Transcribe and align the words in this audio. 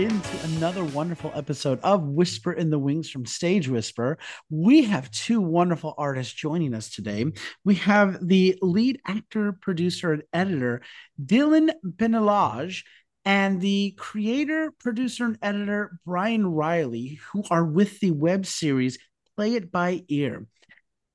Into 0.00 0.44
another 0.44 0.82
wonderful 0.82 1.30
episode 1.34 1.78
of 1.82 2.04
Whisper 2.04 2.54
in 2.54 2.70
the 2.70 2.78
Wings 2.78 3.10
from 3.10 3.26
Stage 3.26 3.68
Whisper. 3.68 4.16
We 4.48 4.84
have 4.84 5.10
two 5.10 5.42
wonderful 5.42 5.94
artists 5.98 6.32
joining 6.32 6.72
us 6.72 6.88
today. 6.88 7.26
We 7.66 7.74
have 7.74 8.26
the 8.26 8.58
lead 8.62 8.98
actor, 9.06 9.52
producer, 9.52 10.14
and 10.14 10.22
editor, 10.32 10.80
Dillon 11.22 11.72
Bentalage, 11.84 12.84
and 13.26 13.60
the 13.60 13.94
creator, 13.98 14.72
producer, 14.80 15.26
and 15.26 15.38
editor, 15.42 15.98
Brian 16.06 16.46
Reilly, 16.46 17.20
who 17.34 17.44
are 17.50 17.66
with 17.66 18.00
the 18.00 18.12
web 18.12 18.46
series 18.46 18.98
Play 19.36 19.54
It 19.54 19.70
By 19.70 20.04
Ear. 20.08 20.46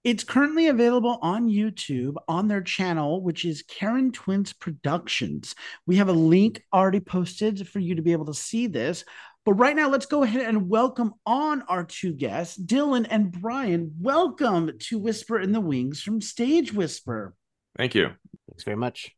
It's 0.06 0.24
currently 0.24 0.68
available 0.68 1.18
on 1.24 1.50
YouTube 1.50 2.14
on 2.28 2.48
their 2.48 2.62
channel, 2.62 3.24
which 3.24 3.44
is 3.44 3.64
Karen 3.64 4.12
Twins 4.12 4.54
Productions. 4.54 5.56
We 5.88 5.96
have 5.96 6.10
a 6.10 6.14
link 6.14 6.62
already 6.72 7.00
posted 7.00 7.68
for 7.68 7.80
you 7.80 7.96
to 7.96 8.04
be 8.04 8.12
able 8.12 8.28
to 8.28 8.34
see 8.36 8.68
this. 8.68 9.04
But 9.46 9.54
right 9.54 9.76
now, 9.76 9.90
let's 9.90 10.06
go 10.06 10.22
ahead 10.22 10.44
and 10.44 10.70
welcome 10.70 11.16
on 11.26 11.64
our 11.64 11.84
two 11.84 12.14
guests, 12.14 12.56
Dillon 12.56 13.08
and 13.08 13.32
Brian. 13.32 13.96
Welcome 14.00 14.74
to 14.78 15.00
Whisper 15.00 15.40
in 15.40 15.54
the 15.54 15.60
Wings 15.60 16.04
from 16.04 16.22
Stage 16.22 16.72
Whisper. 16.72 17.34
Thank 17.76 17.96
you. 17.96 18.12
Thanks 18.48 18.64
very 18.64 18.78
much. 18.78 19.10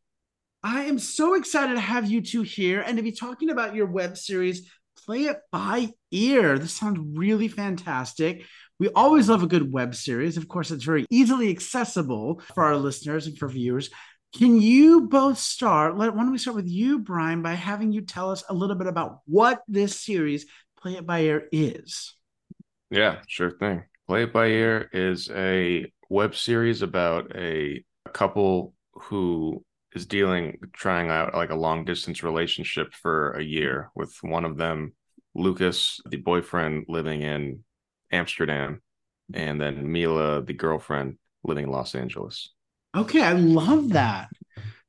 I 0.63 0.83
am 0.85 0.99
so 0.99 1.33
excited 1.33 1.73
to 1.73 1.81
have 1.81 2.09
you 2.09 2.21
two 2.21 2.43
here 2.43 2.79
and 2.79 2.95
to 2.95 3.03
be 3.03 3.11
talking 3.11 3.49
about 3.49 3.75
your 3.75 3.87
web 3.87 4.17
series, 4.17 4.71
Play 5.05 5.23
It 5.23 5.39
By 5.51 5.89
Ear. 6.11 6.57
This 6.57 6.71
sounds 6.71 7.17
really 7.17 7.49
fantastic. 7.49 8.45
We 8.79 8.89
always 8.89 9.27
love 9.27 9.41
a 9.41 9.47
good 9.47 9.71
web 9.71 9.95
series. 9.95 10.37
Of 10.37 10.47
course, 10.47 10.69
it's 10.69 10.83
very 10.83 11.05
easily 11.09 11.49
accessible 11.49 12.41
for 12.53 12.63
our 12.63 12.77
listeners 12.77 13.25
and 13.25 13.37
for 13.37 13.49
viewers. 13.49 13.89
Can 14.35 14.61
you 14.61 15.07
both 15.07 15.39
start? 15.39 15.97
Let, 15.97 16.13
why 16.13 16.21
don't 16.21 16.31
we 16.31 16.37
start 16.37 16.57
with 16.57 16.67
you, 16.67 16.99
Brian, 16.99 17.41
by 17.41 17.53
having 17.53 17.91
you 17.91 18.01
tell 18.01 18.29
us 18.29 18.43
a 18.49 18.53
little 18.53 18.75
bit 18.75 18.87
about 18.87 19.21
what 19.25 19.63
this 19.67 19.99
series, 19.99 20.45
Play 20.79 20.95
It 20.97 21.07
By 21.07 21.21
Ear, 21.21 21.47
is? 21.51 22.13
Yeah, 22.91 23.17
sure 23.27 23.49
thing. 23.49 23.83
Play 24.07 24.23
It 24.23 24.33
By 24.33 24.47
Ear 24.47 24.89
is 24.93 25.31
a 25.31 25.91
web 26.09 26.35
series 26.35 26.83
about 26.83 27.35
a, 27.35 27.83
a 28.05 28.09
couple 28.09 28.75
who 28.93 29.63
is 29.95 30.05
dealing, 30.05 30.59
trying 30.73 31.09
out 31.09 31.33
like 31.33 31.49
a 31.49 31.55
long 31.55 31.83
distance 31.83 32.21
relationship 32.21 32.93
for 32.93 33.31
a 33.31 33.43
year 33.43 33.89
with 33.95 34.15
one 34.21 34.45
of 34.45 34.57
them, 34.57 34.93
Lucas, 35.33 35.99
the 36.07 36.17
boyfriend, 36.17 36.85
living 36.87 37.23
in 37.23 37.63
Amsterdam, 38.11 38.81
and 39.33 39.59
then 39.59 39.91
Mila, 39.91 40.41
the 40.41 40.53
girlfriend, 40.53 41.17
living 41.43 41.65
in 41.65 41.71
Los 41.71 41.95
Angeles. 41.95 42.53
Okay, 42.95 43.21
I 43.21 43.33
love 43.33 43.89
that. 43.89 44.29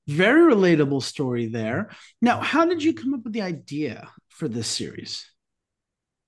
Very 0.07 0.53
relatable 0.55 1.03
story 1.03 1.47
there. 1.47 1.91
Now, 2.23 2.41
how 2.41 2.65
did 2.65 2.83
you 2.83 2.95
come 2.95 3.15
up 3.15 3.25
with 3.25 3.33
the 3.33 3.43
idea 3.43 4.09
for 4.29 4.49
this 4.49 4.69
series? 4.69 5.27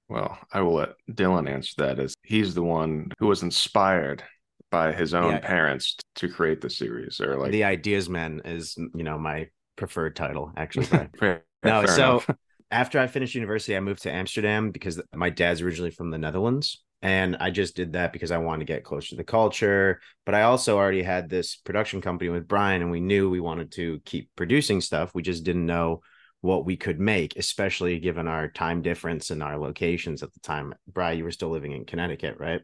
Well, 0.09 0.37
I 0.53 0.61
will 0.61 0.75
let 0.75 0.91
Dillon 1.15 1.49
answer 1.49 1.75
that 1.79 1.99
as 1.99 2.15
he's 2.23 2.55
the 2.55 2.63
one 2.63 3.13
who 3.19 3.29
was 3.29 3.43
inspired 3.43 4.23
by 4.71 4.93
his 4.93 5.15
own 5.15 5.33
yeah. 5.33 5.39
parents 5.39 5.97
to 6.17 6.29
create 6.29 6.61
the 6.61 6.71
series 6.71 7.21
or 7.21 7.37
like 7.37 7.51
the 7.51 7.65
ideas 7.65 8.09
man 8.09 8.41
is 8.45 8.77
you 8.95 9.03
know 9.03 9.19
my 9.19 9.49
preferred 9.77 10.15
title 10.15 10.53
actually 10.57 10.87
fair, 11.19 11.45
no 11.65 11.85
so 11.87 12.11
enough 12.11 12.31
after 12.71 12.99
I 12.99 13.07
finished 13.07 13.35
university, 13.35 13.77
I 13.77 13.81
moved 13.81 14.03
to 14.03 14.13
Amsterdam 14.13 14.71
because 14.71 15.01
my 15.15 15.31
dad's 15.31 15.61
originally 15.61 15.91
from 15.91 16.11
the 16.11 16.19
Netherlands. 16.19 16.83
And 17.03 17.37
I 17.41 17.51
just 17.51 17.77
did 17.77 17.95
that 17.95 18.13
because 18.13 18.31
I 18.31 18.39
wanted 18.39 18.67
to 18.67 18.73
get 18.73 18.85
closer 18.85 19.11
to 19.11 19.17
the 19.17 19.25
culture. 19.25 20.01
But 20.27 20.35
I 20.35 20.43
also 20.43 20.77
already 20.77 21.03
had 21.03 21.29
this 21.29 21.57
production 21.57 22.03
company 22.03 22.29
with 22.29 22.47
Brian, 22.47 22.83
and 22.83 22.91
we 22.91 23.01
knew 23.01 23.31
we 23.31 23.41
wanted 23.41 23.73
to 23.73 24.01
keep 24.05 24.29
producing 24.37 24.83
stuff. 24.83 25.15
We 25.15 25.23
just 25.23 25.45
didn't 25.45 25.65
know 25.65 26.03
what 26.43 26.67
we 26.67 26.77
could 26.77 27.01
make, 27.01 27.37
especially 27.37 27.99
given 28.01 28.29
our 28.29 28.51
time 28.51 28.83
difference 28.83 29.31
and 29.31 29.43
our 29.43 29.59
locations 29.59 30.23
at 30.23 30.33
the 30.33 30.41
time. 30.41 30.75
Brian, 30.87 31.19
you 31.19 31.25
were 31.25 31.31
still 31.31 31.51
living 31.51 31.73
in 31.73 31.87
Connecticut, 31.87 32.37
right? 32.39 32.61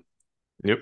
Yep 0.64 0.80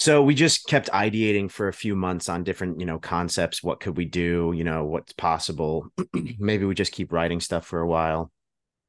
so 0.00 0.22
we 0.22 0.34
just 0.34 0.66
kept 0.66 0.88
ideating 0.92 1.50
for 1.50 1.68
a 1.68 1.74
few 1.74 1.94
months 1.94 2.30
on 2.30 2.42
different 2.42 2.80
you 2.80 2.86
know 2.86 2.98
concepts. 2.98 3.62
What 3.62 3.80
could 3.80 3.98
we 3.98 4.06
do? 4.06 4.52
You 4.56 4.64
know 4.64 4.86
what's 4.86 5.12
possible? 5.12 5.92
Maybe 6.38 6.64
we 6.64 6.74
just 6.74 6.92
keep 6.92 7.12
writing 7.12 7.38
stuff 7.38 7.66
for 7.66 7.80
a 7.80 7.86
while. 7.86 8.32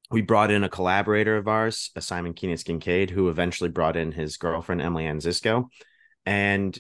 We 0.09 0.21
brought 0.21 0.51
in 0.51 0.63
a 0.63 0.69
collaborator 0.69 1.35
of 1.35 1.49
ours 1.49 1.91
simon 1.99 2.33
keenan 2.33 2.57
kincaid 2.57 3.09
who 3.09 3.27
eventually 3.27 3.69
brought 3.69 3.97
in 3.97 4.13
his 4.13 4.37
girlfriend 4.37 4.81
emily 4.81 5.05
anzisco 5.05 5.67
and 6.25 6.77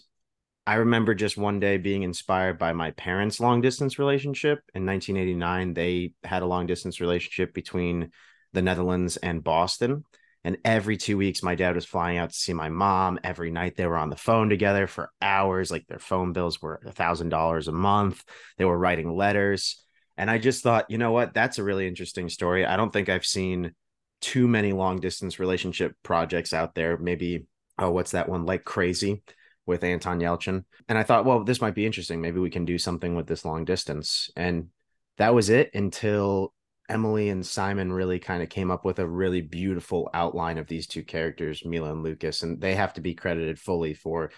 i 0.67 0.75
remember 0.75 1.15
just 1.15 1.37
one 1.37 1.59
day 1.61 1.77
being 1.77 2.03
inspired 2.03 2.59
by 2.59 2.73
my 2.73 2.91
parents 2.91 3.39
long 3.39 3.61
distance 3.61 3.99
relationship. 3.99 4.59
In 4.73 4.85
1989 4.85 5.73
they 5.73 6.13
had 6.23 6.43
a 6.43 6.45
long 6.45 6.67
distance 6.67 6.99
relationship 6.99 7.53
between 7.53 8.11
the 8.53 8.61
netherlands 8.61 9.15
and 9.17 9.43
boston 9.43 10.03
and 10.43 10.57
every 10.65 10.97
two 10.97 11.17
weeks, 11.17 11.43
my 11.43 11.55
dad 11.55 11.75
was 11.75 11.85
flying 11.85 12.17
out 12.17 12.29
to 12.29 12.35
see 12.35 12.53
my 12.53 12.69
mom. 12.69 13.19
Every 13.23 13.51
night, 13.51 13.75
they 13.75 13.85
were 13.85 13.97
on 13.97 14.09
the 14.09 14.15
phone 14.15 14.49
together 14.49 14.87
for 14.87 15.11
hours. 15.21 15.69
Like 15.69 15.85
their 15.87 15.99
phone 15.99 16.33
bills 16.33 16.61
were 16.61 16.81
a 16.85 16.91
thousand 16.91 17.29
dollars 17.29 17.67
a 17.67 17.71
month. 17.71 18.23
They 18.57 18.65
were 18.65 18.77
writing 18.77 19.15
letters. 19.15 19.83
And 20.17 20.29
I 20.29 20.39
just 20.39 20.63
thought, 20.63 20.89
you 20.89 20.97
know 20.97 21.11
what? 21.11 21.33
That's 21.33 21.59
a 21.59 21.63
really 21.63 21.87
interesting 21.87 22.27
story. 22.27 22.65
I 22.65 22.75
don't 22.75 22.91
think 22.91 23.07
I've 23.07 23.25
seen 23.25 23.73
too 24.19 24.47
many 24.47 24.71
long 24.71 24.99
distance 24.99 25.39
relationship 25.39 25.93
projects 26.03 26.53
out 26.53 26.75
there. 26.75 26.97
Maybe, 26.97 27.45
oh, 27.77 27.91
what's 27.91 28.11
that 28.11 28.29
one? 28.29 28.45
Like 28.45 28.63
Crazy 28.63 29.21
with 29.65 29.83
Anton 29.83 30.19
Yelchin. 30.19 30.65
And 30.89 30.97
I 30.97 31.03
thought, 31.03 31.25
well, 31.25 31.43
this 31.43 31.61
might 31.61 31.75
be 31.75 31.85
interesting. 31.85 32.19
Maybe 32.19 32.39
we 32.39 32.49
can 32.49 32.65
do 32.65 32.77
something 32.77 33.15
with 33.15 33.27
this 33.27 33.45
long 33.45 33.63
distance. 33.63 34.31
And 34.35 34.67
that 35.17 35.35
was 35.35 35.49
it 35.49 35.69
until 35.75 36.53
Emily 36.91 37.29
and 37.29 37.45
Simon 37.45 37.91
really 37.91 38.19
kind 38.19 38.43
of 38.43 38.49
came 38.49 38.69
up 38.69 38.83
with 38.83 38.99
a 38.99 39.07
really 39.07 39.41
beautiful 39.41 40.09
outline 40.13 40.57
of 40.57 40.67
these 40.67 40.87
two 40.87 41.03
characters, 41.03 41.63
Mila 41.65 41.91
and 41.91 42.03
Lucas, 42.03 42.43
and 42.43 42.59
they 42.59 42.75
have 42.75 42.93
to 42.95 43.01
be 43.01 43.15
credited 43.15 43.57
fully 43.57 43.93
for 43.93 44.31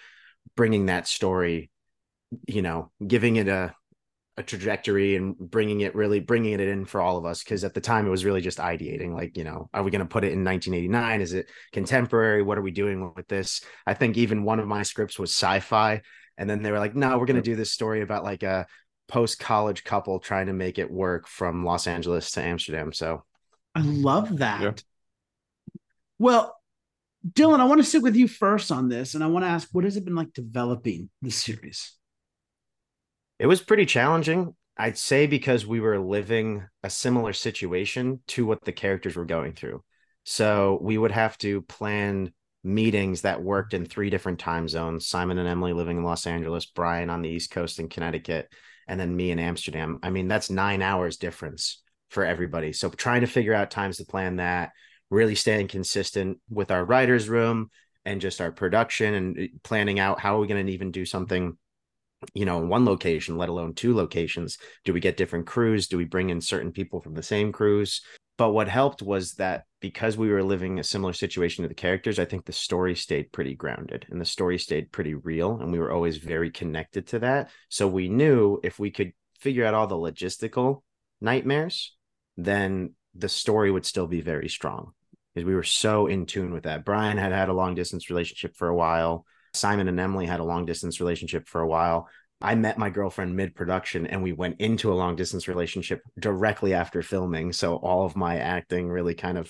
bringing 0.55 0.85
that 0.85 1.07
story, 1.07 1.71
you 2.47 2.61
know, 2.61 2.91
giving 3.05 3.37
it 3.37 3.47
a 3.47 3.73
a 4.37 4.43
trajectory 4.43 5.15
and 5.15 5.37
bringing 5.37 5.81
it 5.81 5.93
really 5.93 6.19
bringing 6.19 6.53
it 6.53 6.59
in 6.59 6.85
for 6.85 6.99
all 6.99 7.17
of 7.17 7.25
us 7.25 7.43
because 7.43 7.63
at 7.63 7.75
the 7.75 7.81
time 7.81 8.07
it 8.07 8.09
was 8.09 8.25
really 8.25 8.41
just 8.41 8.57
ideating 8.57 9.13
like 9.13 9.37
you 9.37 9.43
know 9.43 9.69
are 9.75 9.83
we 9.83 9.91
going 9.91 9.99
to 9.99 10.07
put 10.07 10.23
it 10.23 10.33
in 10.33 10.43
1989 10.43 11.21
is 11.21 11.33
it 11.33 11.47
contemporary? 11.71 12.41
What 12.41 12.57
are 12.57 12.63
we 12.63 12.71
doing 12.71 13.13
with 13.15 13.27
this? 13.27 13.61
I 13.85 13.93
think 13.93 14.17
even 14.17 14.43
one 14.43 14.59
of 14.59 14.67
my 14.67 14.81
scripts 14.81 15.19
was 15.19 15.29
sci-fi 15.29 16.01
and 16.37 16.49
then 16.49 16.63
they 16.63 16.71
were 16.71 16.79
like 16.79 16.95
no 16.95 17.17
we're 17.19 17.27
going 17.27 17.35
to 17.35 17.43
do 17.43 17.55
this 17.55 17.71
story 17.71 18.01
about 18.01 18.23
like 18.23 18.41
a 18.41 18.65
post 19.13 19.37
college 19.37 19.83
couple 19.83 20.19
trying 20.19 20.47
to 20.47 20.53
make 20.53 20.79
it 20.79 20.89
work 20.89 21.27
from 21.27 21.63
Los 21.63 21.85
Angeles 21.85 22.31
to 22.31 22.41
Amsterdam. 22.41 22.91
So 22.91 23.23
I 23.75 23.81
love 23.81 24.39
that. 24.39 24.61
Yeah. 24.61 24.71
Well, 26.17 26.55
Dillon, 27.31 27.61
I 27.61 27.65
want 27.65 27.79
to 27.79 27.87
sit 27.87 28.01
with 28.01 28.15
you 28.15 28.27
first 28.27 28.71
on 28.71 28.89
this, 28.89 29.13
and 29.13 29.23
I 29.23 29.27
want 29.27 29.45
to 29.45 29.49
ask, 29.49 29.69
what 29.71 29.83
has 29.83 29.97
it 29.97 30.03
been 30.03 30.15
like 30.15 30.33
developing 30.33 31.11
this 31.21 31.35
series? 31.35 31.93
It 33.37 33.45
was 33.45 33.61
pretty 33.61 33.85
challenging. 33.85 34.55
I'd 34.77 34.97
say 34.97 35.27
because 35.27 35.63
we 35.63 35.79
were 35.79 35.99
living 35.99 36.65
a 36.81 36.89
similar 36.89 37.33
situation 37.33 38.19
to 38.29 38.47
what 38.47 38.63
the 38.63 38.71
characters 38.71 39.15
were 39.15 39.25
going 39.25 39.53
through. 39.53 39.83
So 40.23 40.79
we 40.81 40.97
would 40.97 41.11
have 41.11 41.37
to 41.39 41.61
plan 41.61 42.33
meetings 42.63 43.21
that 43.21 43.43
worked 43.43 43.75
in 43.75 43.85
three 43.85 44.09
different 44.09 44.39
time 44.39 44.67
zones 44.67 45.05
Simon 45.05 45.37
and 45.37 45.47
Emily 45.47 45.73
living 45.73 45.97
in 45.97 46.03
Los 46.03 46.25
Angeles, 46.25 46.65
Brian 46.65 47.11
on 47.11 47.21
the 47.21 47.29
East 47.29 47.51
Coast 47.51 47.79
in 47.79 47.89
Connecticut 47.89 48.49
and 48.87 48.99
then 48.99 49.15
me 49.15 49.31
in 49.31 49.39
Amsterdam. 49.39 49.99
I 50.03 50.09
mean, 50.09 50.27
that's 50.27 50.49
nine 50.49 50.81
hours 50.81 51.17
difference 51.17 51.81
for 52.09 52.25
everybody. 52.25 52.73
So 52.73 52.89
trying 52.89 53.21
to 53.21 53.27
figure 53.27 53.53
out 53.53 53.71
times 53.71 53.97
to 53.97 54.05
plan 54.05 54.37
that, 54.37 54.71
really 55.09 55.35
staying 55.35 55.67
consistent 55.67 56.39
with 56.49 56.71
our 56.71 56.83
writers' 56.83 57.29
room 57.29 57.69
and 58.05 58.21
just 58.21 58.41
our 58.41 58.51
production 58.51 59.13
and 59.13 59.39
uh, 59.39 59.43
planning 59.63 59.99
out 59.99 60.19
how 60.19 60.37
are 60.37 60.39
we 60.39 60.47
going 60.47 60.65
to 60.65 60.71
even 60.71 60.91
do 60.91 61.05
something 61.05 61.57
you 62.33 62.45
know 62.45 62.59
in 62.59 62.69
one 62.69 62.85
location 62.85 63.37
let 63.37 63.49
alone 63.49 63.73
two 63.73 63.93
locations 63.93 64.57
do 64.85 64.93
we 64.93 64.99
get 64.99 65.17
different 65.17 65.45
crews 65.45 65.87
do 65.87 65.97
we 65.97 66.05
bring 66.05 66.29
in 66.29 66.39
certain 66.39 66.71
people 66.71 67.01
from 67.01 67.13
the 67.13 67.23
same 67.23 67.51
crews 67.51 68.01
but 68.37 68.51
what 68.51 68.67
helped 68.67 69.01
was 69.01 69.33
that 69.33 69.65
because 69.79 70.17
we 70.17 70.29
were 70.29 70.43
living 70.43 70.79
a 70.79 70.83
similar 70.83 71.13
situation 71.13 71.63
to 71.63 71.67
the 71.67 71.75
characters, 71.75 72.17
I 72.17 72.25
think 72.25 72.45
the 72.45 72.53
story 72.53 72.95
stayed 72.95 73.31
pretty 73.31 73.53
grounded 73.53 74.07
and 74.09 74.19
the 74.19 74.25
story 74.25 74.57
stayed 74.57 74.91
pretty 74.91 75.13
real. 75.13 75.59
And 75.59 75.71
we 75.71 75.79
were 75.79 75.91
always 75.91 76.17
very 76.17 76.49
connected 76.49 77.07
to 77.07 77.19
that. 77.19 77.51
So 77.69 77.87
we 77.87 78.07
knew 78.07 78.59
if 78.63 78.79
we 78.79 78.91
could 78.91 79.13
figure 79.39 79.65
out 79.65 79.73
all 79.73 79.87
the 79.87 79.95
logistical 79.95 80.83
nightmares, 81.21 81.95
then 82.37 82.93
the 83.13 83.29
story 83.29 83.69
would 83.69 83.85
still 83.85 84.07
be 84.07 84.21
very 84.21 84.49
strong 84.49 84.93
because 85.33 85.45
we 85.45 85.53
were 85.53 85.63
so 85.63 86.07
in 86.07 86.25
tune 86.25 86.53
with 86.53 86.63
that. 86.63 86.85
Brian 86.85 87.17
had 87.17 87.31
had 87.31 87.49
a 87.49 87.53
long 87.53 87.75
distance 87.75 88.09
relationship 88.09 88.55
for 88.55 88.67
a 88.67 88.75
while. 88.75 89.25
Simon 89.53 89.87
and 89.87 89.99
Emily 89.99 90.25
had 90.25 90.39
a 90.39 90.45
long 90.45 90.65
distance 90.65 90.99
relationship 90.99 91.47
for 91.47 91.61
a 91.61 91.67
while. 91.67 92.07
I 92.43 92.55
met 92.55 92.77
my 92.77 92.89
girlfriend 92.89 93.35
mid 93.35 93.55
production 93.55 94.05
and 94.05 94.21
we 94.21 94.33
went 94.33 94.59
into 94.59 94.91
a 94.91 94.95
long 94.95 95.15
distance 95.15 95.47
relationship 95.47 96.01
directly 96.19 96.73
after 96.73 97.01
filming. 97.01 97.53
So 97.53 97.77
all 97.77 98.05
of 98.05 98.17
my 98.17 98.37
acting 98.37 98.89
really 98.89 99.15
kind 99.15 99.37
of 99.37 99.49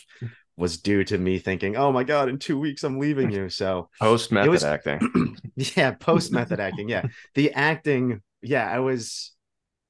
was 0.56 0.78
due 0.78 1.04
to 1.06 1.18
me 1.18 1.40
thinking, 1.40 1.76
oh 1.76 1.92
my 1.92 2.04
God, 2.04 2.30
in 2.30 2.38
two 2.38 2.60
weeks 2.60 2.84
I'm 2.84 3.00
leaving 3.00 3.32
you. 3.32 3.50
So 3.50 3.90
post 4.00 4.32
method 4.32 4.64
acting. 4.64 5.36
yeah, 5.56 5.92
post 5.92 6.32
method 6.32 6.60
acting. 6.60 6.88
Yeah. 6.88 7.08
The 7.34 7.52
acting, 7.54 8.22
yeah, 8.44 8.70
I 8.70 8.80
was 8.80 9.32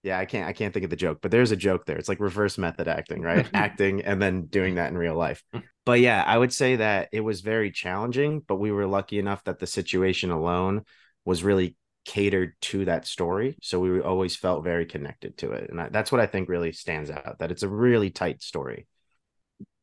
Yeah, 0.04 0.18
I 0.18 0.24
can't 0.24 0.48
I 0.48 0.54
can't 0.54 0.74
think 0.74 0.86
of 0.86 0.90
the 0.90 0.96
joke, 0.96 1.20
but 1.22 1.30
there's 1.30 1.52
a 1.52 1.58
joke 1.58 1.86
there. 1.86 1.98
It's 1.98 2.08
like 2.08 2.22
reverse 2.22 2.58
method 2.58 2.88
acting, 2.88 3.22
right? 3.22 3.46
acting 3.54 4.02
and 4.04 4.22
then 4.22 4.46
doing 4.46 4.76
that 4.76 4.90
in 4.90 4.98
real 4.98 5.16
life. 5.16 5.44
But 5.86 6.00
yeah, 6.00 6.24
I 6.26 6.38
would 6.38 6.54
say 6.54 6.78
that 6.78 7.10
it 7.12 7.20
was 7.20 7.42
very 7.42 7.70
challenging, 7.70 8.40
but 8.48 8.56
we 8.56 8.72
were 8.72 8.88
lucky 8.88 9.20
enough 9.20 9.44
that 9.44 9.60
the 9.60 9.68
situation 9.68 10.32
alone 10.32 10.84
was 11.26 11.44
really 11.44 11.76
catered 12.06 12.54
to 12.62 12.86
that 12.86 13.08
story. 13.08 13.58
So 13.62 13.80
we 13.80 14.02
always 14.02 14.36
felt 14.36 14.64
very 14.64 14.86
connected 14.86 15.38
to 15.40 15.52
it. 15.52 15.70
And 15.70 15.80
I, 15.80 15.90
that's 15.90 16.12
what 16.12 16.22
I 16.22 16.26
think 16.26 16.50
really 16.50 16.72
stands 16.72 17.10
out 17.10 17.38
that 17.40 17.52
it's 17.52 17.64
a 17.64 17.70
really 17.70 18.10
tight 18.10 18.42
story. 18.42 18.88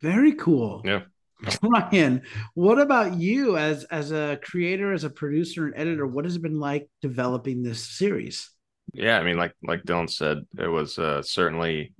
Very 0.01 0.33
cool. 0.33 0.83
Yeah. 0.85 1.03
Ryan, 1.63 2.23
what 2.53 2.79
about 2.79 3.15
you 3.15 3.57
as 3.57 3.85
as 3.85 4.13
a 4.13 4.39
creator, 4.43 4.93
as 4.93 5.05
a 5.05 5.11
producer 5.11 5.65
and 5.67 5.75
editor? 5.75 6.07
What 6.07 6.27
has 6.27 6.37
it 6.37 6.43
been 6.43 6.61
like 6.61 6.91
developing 7.01 7.63
this 7.63 7.83
series? 7.83 8.51
Yeah, 8.93 9.19
I 9.19 9.23
mean, 9.23 9.39
like 9.39 9.55
like 9.63 9.85
Dillon 9.85 10.09
said, 10.09 10.39
it 10.59 10.67
was 10.67 10.99
uh, 10.99 11.23
certainly 11.23 11.95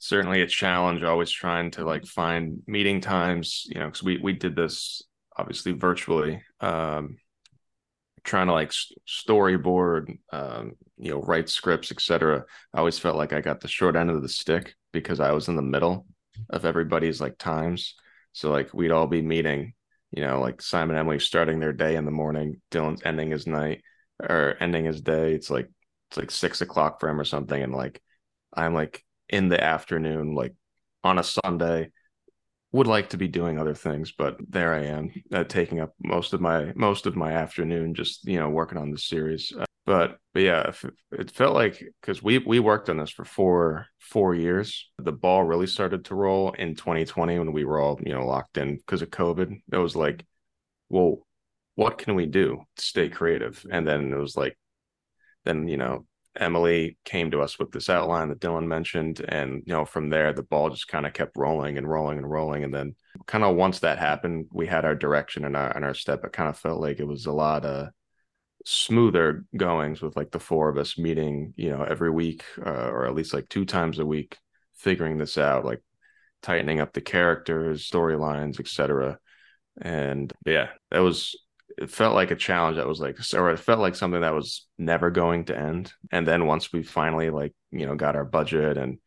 certainly 0.00 0.42
a 0.42 0.46
challenge. 0.48 1.04
Always 1.04 1.30
trying 1.30 1.70
to 1.72 1.84
like 1.84 2.04
find 2.04 2.62
meeting 2.66 3.00
times, 3.00 3.64
you 3.66 3.78
know, 3.78 3.86
because 3.86 4.02
we 4.02 4.18
we 4.18 4.32
did 4.32 4.56
this 4.56 5.02
obviously 5.36 5.72
virtually. 5.72 6.42
Um, 6.60 7.16
trying 8.24 8.46
to 8.46 8.52
like 8.52 8.72
storyboard, 9.06 10.18
um, 10.32 10.72
you 10.96 11.10
know, 11.10 11.20
write 11.20 11.48
scripts, 11.48 11.92
etc. 11.92 12.44
I 12.72 12.78
always 12.78 12.98
felt 12.98 13.16
like 13.16 13.32
I 13.32 13.40
got 13.40 13.60
the 13.60 13.68
short 13.68 13.96
end 13.96 14.10
of 14.10 14.22
the 14.22 14.28
stick 14.28 14.74
because 14.92 15.20
I 15.20 15.32
was 15.32 15.48
in 15.48 15.56
the 15.56 15.62
middle 15.62 16.06
of 16.50 16.64
everybody's 16.64 17.20
like 17.20 17.38
times. 17.38 17.94
So 18.32 18.50
like 18.50 18.72
we'd 18.74 18.90
all 18.90 19.06
be 19.06 19.22
meeting, 19.22 19.74
you 20.10 20.22
know, 20.24 20.40
like 20.40 20.62
Simon 20.62 20.96
Emily 20.96 21.20
starting 21.20 21.60
their 21.60 21.72
day 21.72 21.96
in 21.96 22.04
the 22.04 22.10
morning, 22.10 22.60
Dillon's 22.70 23.02
ending 23.04 23.30
his 23.30 23.46
night 23.46 23.82
or 24.20 24.56
ending 24.60 24.84
his 24.84 25.00
day. 25.00 25.34
It's 25.34 25.50
like 25.50 25.70
it's 26.10 26.16
like 26.16 26.30
six 26.30 26.60
o'clock 26.60 27.00
for 27.00 27.08
him 27.08 27.20
or 27.20 27.24
something, 27.24 27.62
and 27.62 27.74
like 27.74 28.00
I'm 28.52 28.74
like 28.74 29.04
in 29.28 29.48
the 29.48 29.62
afternoon, 29.62 30.34
like 30.34 30.54
on 31.02 31.18
a 31.18 31.24
Sunday, 31.24 31.90
would 32.74 32.88
like 32.88 33.10
to 33.10 33.16
be 33.16 33.28
doing 33.28 33.56
other 33.56 33.72
things, 33.72 34.10
but 34.10 34.36
there 34.48 34.74
I 34.74 34.82
am, 34.86 35.10
uh, 35.32 35.44
taking 35.44 35.78
up 35.78 35.94
most 36.02 36.32
of 36.32 36.40
my 36.40 36.72
most 36.74 37.06
of 37.06 37.14
my 37.14 37.32
afternoon, 37.32 37.94
just 37.94 38.26
you 38.26 38.36
know, 38.36 38.48
working 38.50 38.78
on 38.78 38.90
the 38.90 38.98
series. 38.98 39.52
Uh, 39.56 39.64
but 39.86 40.18
but 40.32 40.42
yeah, 40.42 40.72
it 41.12 41.30
felt 41.30 41.54
like 41.54 41.80
because 42.00 42.20
we 42.20 42.38
we 42.38 42.58
worked 42.58 42.90
on 42.90 42.96
this 42.96 43.10
for 43.10 43.24
four 43.24 43.86
four 44.00 44.34
years. 44.34 44.90
The 44.98 45.12
ball 45.12 45.44
really 45.44 45.68
started 45.68 46.06
to 46.06 46.16
roll 46.16 46.50
in 46.50 46.74
2020 46.74 47.38
when 47.38 47.52
we 47.52 47.64
were 47.64 47.78
all 47.78 48.00
you 48.04 48.12
know 48.12 48.26
locked 48.26 48.58
in 48.58 48.78
because 48.78 49.02
of 49.02 49.10
COVID. 49.10 49.56
It 49.72 49.76
was 49.76 49.94
like, 49.94 50.26
well, 50.88 51.18
what 51.76 51.98
can 51.98 52.16
we 52.16 52.26
do 52.26 52.64
to 52.76 52.82
stay 52.82 53.08
creative? 53.08 53.64
And 53.70 53.86
then 53.86 54.12
it 54.12 54.18
was 54.18 54.36
like, 54.36 54.58
then 55.44 55.68
you 55.68 55.76
know 55.76 56.06
Emily 56.36 56.96
came 57.04 57.30
to 57.30 57.40
us 57.40 57.58
with 57.58 57.70
this 57.70 57.88
outline 57.88 58.28
that 58.28 58.40
Dillon 58.40 58.68
mentioned, 58.68 59.24
and 59.28 59.62
you 59.66 59.72
know 59.72 59.84
from 59.84 60.10
there 60.10 60.32
the 60.32 60.42
ball 60.42 60.70
just 60.70 60.88
kind 60.88 61.06
of 61.06 61.12
kept 61.12 61.36
rolling 61.36 61.78
and 61.78 61.88
rolling 61.88 62.18
and 62.18 62.30
rolling, 62.30 62.64
and 62.64 62.74
then 62.74 62.94
kind 63.26 63.44
of 63.44 63.56
once 63.56 63.80
that 63.80 63.98
happened, 63.98 64.46
we 64.52 64.66
had 64.66 64.84
our 64.84 64.94
direction 64.94 65.44
and 65.44 65.56
our 65.56 65.70
and 65.74 65.84
our 65.84 65.94
step. 65.94 66.24
It 66.24 66.32
kind 66.32 66.48
of 66.48 66.58
felt 66.58 66.80
like 66.80 67.00
it 67.00 67.06
was 67.06 67.26
a 67.26 67.32
lot 67.32 67.64
of 67.64 67.88
smoother 68.64 69.44
goings 69.56 70.00
with 70.00 70.16
like 70.16 70.30
the 70.30 70.40
four 70.40 70.68
of 70.68 70.78
us 70.78 70.98
meeting, 70.98 71.52
you 71.56 71.70
know, 71.70 71.82
every 71.82 72.10
week 72.10 72.44
uh, 72.64 72.88
or 72.88 73.06
at 73.06 73.14
least 73.14 73.34
like 73.34 73.48
two 73.48 73.64
times 73.64 73.98
a 73.98 74.06
week, 74.06 74.38
figuring 74.74 75.18
this 75.18 75.38
out, 75.38 75.64
like 75.64 75.82
tightening 76.42 76.80
up 76.80 76.92
the 76.92 77.00
characters, 77.00 77.88
storylines, 77.88 78.58
etc. 78.60 79.18
And 79.80 80.32
yeah, 80.46 80.68
that 80.90 81.00
was 81.00 81.36
it 81.78 81.90
felt 81.90 82.14
like 82.14 82.30
a 82.30 82.36
challenge 82.36 82.76
that 82.76 82.86
was 82.86 83.00
like 83.00 83.18
or 83.34 83.50
it 83.50 83.58
felt 83.58 83.80
like 83.80 83.94
something 83.94 84.20
that 84.20 84.34
was 84.34 84.66
never 84.78 85.10
going 85.10 85.46
to 85.46 85.58
end. 85.58 85.92
And 86.12 86.26
then 86.26 86.46
once 86.46 86.72
we 86.72 86.82
finally 86.82 87.30
like 87.30 87.54
you 87.72 87.86
know 87.86 87.94
got 87.94 88.16
our 88.16 88.24
budget 88.24 88.76
and 88.76 88.98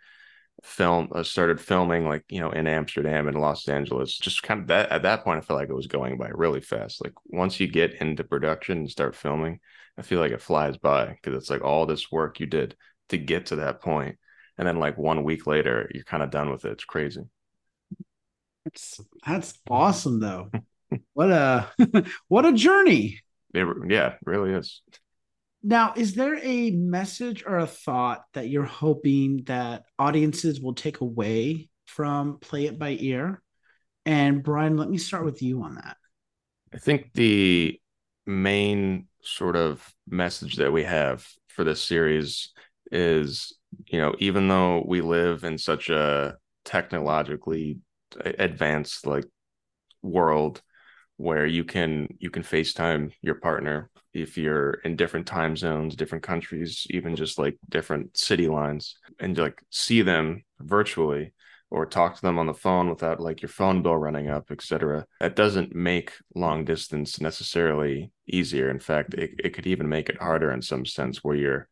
film 0.63 1.09
uh, 1.13 1.23
started 1.23 1.61
filming 1.61 2.07
like 2.07 2.23
you 2.29 2.41
know 2.41 2.49
in 2.49 2.65
amsterdam 2.65 3.27
and 3.27 3.39
los 3.39 3.67
angeles 3.69 4.17
just 4.17 4.41
kind 4.41 4.61
of 4.61 4.67
that 4.67 4.91
at 4.91 5.03
that 5.03 5.23
point 5.23 5.37
i 5.37 5.41
felt 5.41 5.59
like 5.59 5.69
it 5.69 5.75
was 5.75 5.85
going 5.85 6.17
by 6.17 6.29
really 6.29 6.61
fast. 6.61 7.03
Like 7.03 7.13
once 7.27 7.59
you 7.59 7.67
get 7.67 7.93
into 8.01 8.23
production 8.23 8.79
and 8.79 8.89
start 8.89 9.15
filming 9.15 9.59
i 9.97 10.01
feel 10.01 10.19
like 10.19 10.31
it 10.31 10.41
flies 10.41 10.77
by 10.77 11.07
because 11.07 11.37
it's 11.37 11.49
like 11.49 11.63
all 11.63 11.85
this 11.85 12.11
work 12.11 12.39
you 12.39 12.47
did 12.47 12.75
to 13.09 13.17
get 13.17 13.47
to 13.47 13.57
that 13.57 13.81
point. 13.81 14.17
And 14.57 14.67
then 14.67 14.79
like 14.79 14.97
one 14.97 15.23
week 15.23 15.47
later 15.47 15.89
you're 15.93 16.03
kind 16.03 16.23
of 16.23 16.31
done 16.31 16.49
with 16.49 16.65
it. 16.65 16.71
It's 16.73 16.85
crazy. 16.85 17.21
That's 18.65 18.99
that's 19.25 19.59
awesome 19.69 20.19
though 20.19 20.51
what 21.13 21.31
a 21.31 21.67
what 22.27 22.45
a 22.45 22.53
journey. 22.53 23.19
It, 23.53 23.67
yeah, 23.89 24.13
it 24.13 24.19
really 24.25 24.53
is. 24.53 24.81
Now, 25.63 25.93
is 25.95 26.13
there 26.13 26.39
a 26.41 26.71
message 26.71 27.43
or 27.45 27.57
a 27.57 27.67
thought 27.67 28.23
that 28.33 28.49
you're 28.49 28.63
hoping 28.63 29.43
that 29.47 29.83
audiences 29.97 30.61
will 30.61 30.75
take 30.75 31.01
away 31.01 31.69
from 31.85 32.37
Play 32.39 32.67
It 32.67 32.77
by 32.77 32.95
Ear? 32.99 33.41
And 34.05 34.43
Brian, 34.43 34.77
let 34.77 34.89
me 34.89 34.97
start 34.97 35.25
with 35.25 35.41
you 35.41 35.63
on 35.63 35.75
that. 35.75 35.97
I 36.73 36.77
think 36.77 37.11
the 37.13 37.79
main 38.25 39.07
sort 39.21 39.55
of 39.55 39.85
message 40.07 40.57
that 40.57 40.71
we 40.71 40.83
have 40.83 41.27
for 41.47 41.63
this 41.63 41.81
series 41.81 42.51
is, 42.91 43.53
you 43.87 43.99
know, 43.99 44.15
even 44.19 44.47
though 44.47 44.83
we 44.87 45.01
live 45.01 45.43
in 45.43 45.57
such 45.57 45.89
a 45.89 46.37
technologically 46.63 47.79
advanced 48.15 49.05
like 49.05 49.25
world 50.01 50.61
where 51.17 51.45
you 51.45 51.63
can 51.63 52.07
you 52.19 52.29
can 52.29 52.43
FaceTime 52.43 53.11
your 53.21 53.35
partner 53.35 53.89
if 54.13 54.37
you're 54.37 54.73
in 54.85 54.95
different 54.95 55.27
time 55.27 55.55
zones, 55.55 55.95
different 55.95 56.23
countries, 56.23 56.87
even 56.89 57.15
just 57.15 57.37
like 57.37 57.57
different 57.69 58.15
city 58.17 58.47
lines, 58.47 58.95
and 59.19 59.37
like 59.37 59.61
see 59.69 60.01
them 60.01 60.43
virtually 60.59 61.33
or 61.69 61.85
talk 61.85 62.15
to 62.15 62.21
them 62.21 62.39
on 62.39 62.47
the 62.47 62.53
phone 62.53 62.89
without 62.89 63.19
like 63.19 63.41
your 63.41 63.49
phone 63.49 63.81
bill 63.81 63.97
running 63.97 64.29
up, 64.29 64.51
etc. 64.51 65.05
That 65.19 65.35
doesn't 65.35 65.75
make 65.75 66.13
long 66.33 66.63
distance 66.65 67.19
necessarily 67.19 68.11
easier. 68.27 68.69
In 68.69 68.79
fact, 68.79 69.13
it, 69.15 69.31
it 69.43 69.49
could 69.53 69.67
even 69.67 69.89
make 69.89 70.09
it 70.09 70.21
harder 70.21 70.51
in 70.51 70.61
some 70.61 70.85
sense 70.85 71.23
where 71.23 71.35
you're 71.35 71.67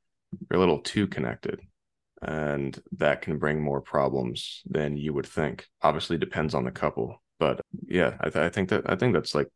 you're 0.49 0.57
a 0.57 0.59
little 0.59 0.79
too 0.79 1.07
connected. 1.07 1.61
And 2.21 2.79
that 2.97 3.21
can 3.21 3.37
bring 3.37 3.61
more 3.61 3.81
problems 3.81 4.63
than 4.65 4.97
you 4.97 5.13
would 5.13 5.27
think. 5.27 5.67
Obviously, 5.81 6.17
depends 6.17 6.55
on 6.55 6.63
the 6.63 6.71
couple 6.71 7.21
but 7.39 7.61
yeah, 7.87 8.15
I, 8.19 8.29
th- 8.29 8.43
I 8.43 8.49
think 8.49 8.69
that 8.69 8.89
I 8.89 8.95
think 8.95 9.13
that's 9.13 9.35
like 9.35 9.49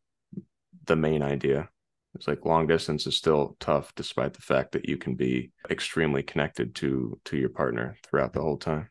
the 0.86 0.96
main 0.96 1.22
idea. 1.22 1.68
It's 2.14 2.26
like 2.26 2.44
long 2.44 2.66
distance 2.66 3.06
is 3.06 3.16
still 3.16 3.56
tough, 3.60 3.94
despite 3.94 4.34
the 4.34 4.42
fact 4.42 4.72
that 4.72 4.88
you 4.88 4.96
can 4.96 5.14
be 5.14 5.52
extremely 5.70 6.22
connected 6.22 6.74
to 6.76 7.18
to 7.24 7.36
your 7.36 7.50
partner 7.50 7.96
throughout 8.04 8.32
the 8.32 8.42
whole 8.42 8.58
time. 8.58 8.88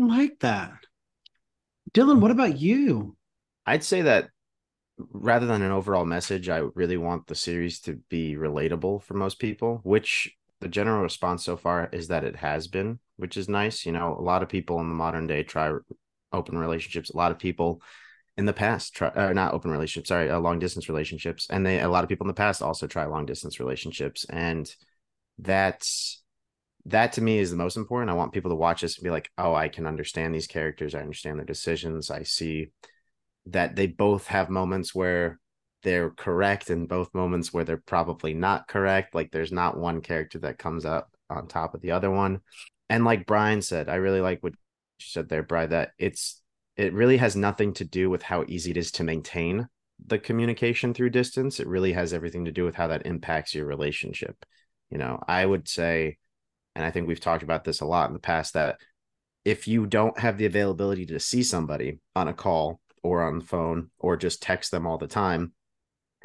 I 0.00 0.04
like 0.04 0.38
that, 0.40 0.86
Dillon. 1.92 2.20
What 2.20 2.30
mm-hmm. 2.30 2.40
about 2.40 2.58
you? 2.58 3.16
I'd 3.64 3.84
say 3.84 4.02
that 4.02 4.28
rather 4.98 5.46
than 5.46 5.62
an 5.62 5.72
overall 5.72 6.04
message, 6.04 6.48
I 6.48 6.58
really 6.74 6.96
want 6.96 7.26
the 7.26 7.34
series 7.34 7.80
to 7.80 8.00
be 8.08 8.34
relatable 8.34 9.02
for 9.02 9.14
most 9.14 9.38
people, 9.38 9.80
which 9.82 10.36
the 10.60 10.68
general 10.68 11.02
response 11.02 11.44
so 11.44 11.56
far 11.56 11.88
is 11.92 12.08
that 12.08 12.24
it 12.24 12.36
has 12.36 12.68
been, 12.68 12.98
which 13.16 13.36
is 13.36 13.48
nice. 13.48 13.84
You 13.84 13.92
know, 13.92 14.16
a 14.16 14.22
lot 14.22 14.42
of 14.42 14.48
people 14.48 14.80
in 14.80 14.88
the 14.88 14.94
modern 14.94 15.26
day 15.26 15.42
try 15.42 15.72
open 16.32 16.58
relationships. 16.58 17.10
A 17.10 17.16
lot 17.16 17.32
of 17.32 17.38
people 17.38 17.82
in 18.36 18.46
the 18.46 18.52
past 18.52 18.94
try 18.94 19.08
or 19.14 19.34
not 19.34 19.54
open 19.54 19.70
relationships, 19.70 20.08
sorry, 20.08 20.30
uh, 20.30 20.40
long 20.40 20.58
distance 20.58 20.88
relationships, 20.88 21.46
and 21.50 21.66
they 21.66 21.80
a 21.80 21.88
lot 21.88 22.04
of 22.04 22.08
people 22.08 22.24
in 22.24 22.28
the 22.28 22.34
past 22.34 22.62
also 22.62 22.86
try 22.86 23.04
long 23.04 23.26
distance 23.26 23.60
relationships, 23.60 24.24
and 24.28 24.74
that's 25.38 26.22
that 26.86 27.12
to 27.12 27.20
me 27.20 27.38
is 27.38 27.50
the 27.50 27.56
most 27.56 27.76
important. 27.76 28.10
I 28.10 28.14
want 28.14 28.32
people 28.32 28.50
to 28.50 28.56
watch 28.56 28.80
this 28.80 28.96
and 28.98 29.04
be 29.04 29.10
like, 29.10 29.30
oh, 29.38 29.54
I 29.54 29.68
can 29.68 29.86
understand 29.86 30.34
these 30.34 30.46
characters. 30.48 30.94
I 30.94 31.00
understand 31.00 31.38
their 31.38 31.46
decisions. 31.46 32.10
I 32.10 32.24
see 32.24 32.70
that 33.46 33.76
they 33.76 33.86
both 33.86 34.26
have 34.26 34.50
moments 34.50 34.94
where 34.94 35.38
they're 35.82 36.10
correct 36.10 36.70
and 36.70 36.88
both 36.88 37.14
moments 37.14 37.52
where 37.52 37.64
they're 37.64 37.76
probably 37.76 38.34
not 38.34 38.68
correct. 38.68 39.14
Like 39.14 39.30
there's 39.30 39.52
not 39.52 39.76
one 39.76 40.00
character 40.00 40.38
that 40.40 40.58
comes 40.58 40.84
up 40.84 41.10
on 41.28 41.46
top 41.46 41.74
of 41.74 41.80
the 41.80 41.92
other 41.92 42.10
one. 42.10 42.40
And 42.88 43.04
like 43.04 43.26
Brian 43.26 43.62
said, 43.62 43.88
I 43.88 43.96
really 43.96 44.20
like 44.20 44.42
what 44.42 44.54
said 45.10 45.28
there, 45.28 45.42
Bry, 45.42 45.66
that 45.66 45.92
it's 45.98 46.40
it 46.76 46.94
really 46.94 47.18
has 47.18 47.36
nothing 47.36 47.74
to 47.74 47.84
do 47.84 48.08
with 48.08 48.22
how 48.22 48.44
easy 48.48 48.70
it 48.70 48.76
is 48.76 48.90
to 48.92 49.04
maintain 49.04 49.68
the 50.06 50.18
communication 50.18 50.94
through 50.94 51.10
distance. 51.10 51.60
It 51.60 51.66
really 51.66 51.92
has 51.92 52.12
everything 52.12 52.46
to 52.46 52.52
do 52.52 52.64
with 52.64 52.74
how 52.74 52.88
that 52.88 53.06
impacts 53.06 53.54
your 53.54 53.66
relationship. 53.66 54.44
You 54.90 54.98
know, 54.98 55.22
I 55.26 55.44
would 55.44 55.68
say, 55.68 56.18
and 56.74 56.84
I 56.84 56.90
think 56.90 57.06
we've 57.06 57.20
talked 57.20 57.42
about 57.42 57.64
this 57.64 57.80
a 57.80 57.86
lot 57.86 58.08
in 58.08 58.14
the 58.14 58.18
past, 58.18 58.54
that 58.54 58.78
if 59.44 59.68
you 59.68 59.86
don't 59.86 60.18
have 60.18 60.38
the 60.38 60.46
availability 60.46 61.06
to 61.06 61.20
see 61.20 61.42
somebody 61.42 61.98
on 62.14 62.28
a 62.28 62.34
call 62.34 62.80
or 63.02 63.22
on 63.22 63.40
the 63.40 63.44
phone 63.44 63.90
or 63.98 64.16
just 64.16 64.42
text 64.42 64.70
them 64.70 64.86
all 64.86 64.98
the 64.98 65.06
time, 65.06 65.52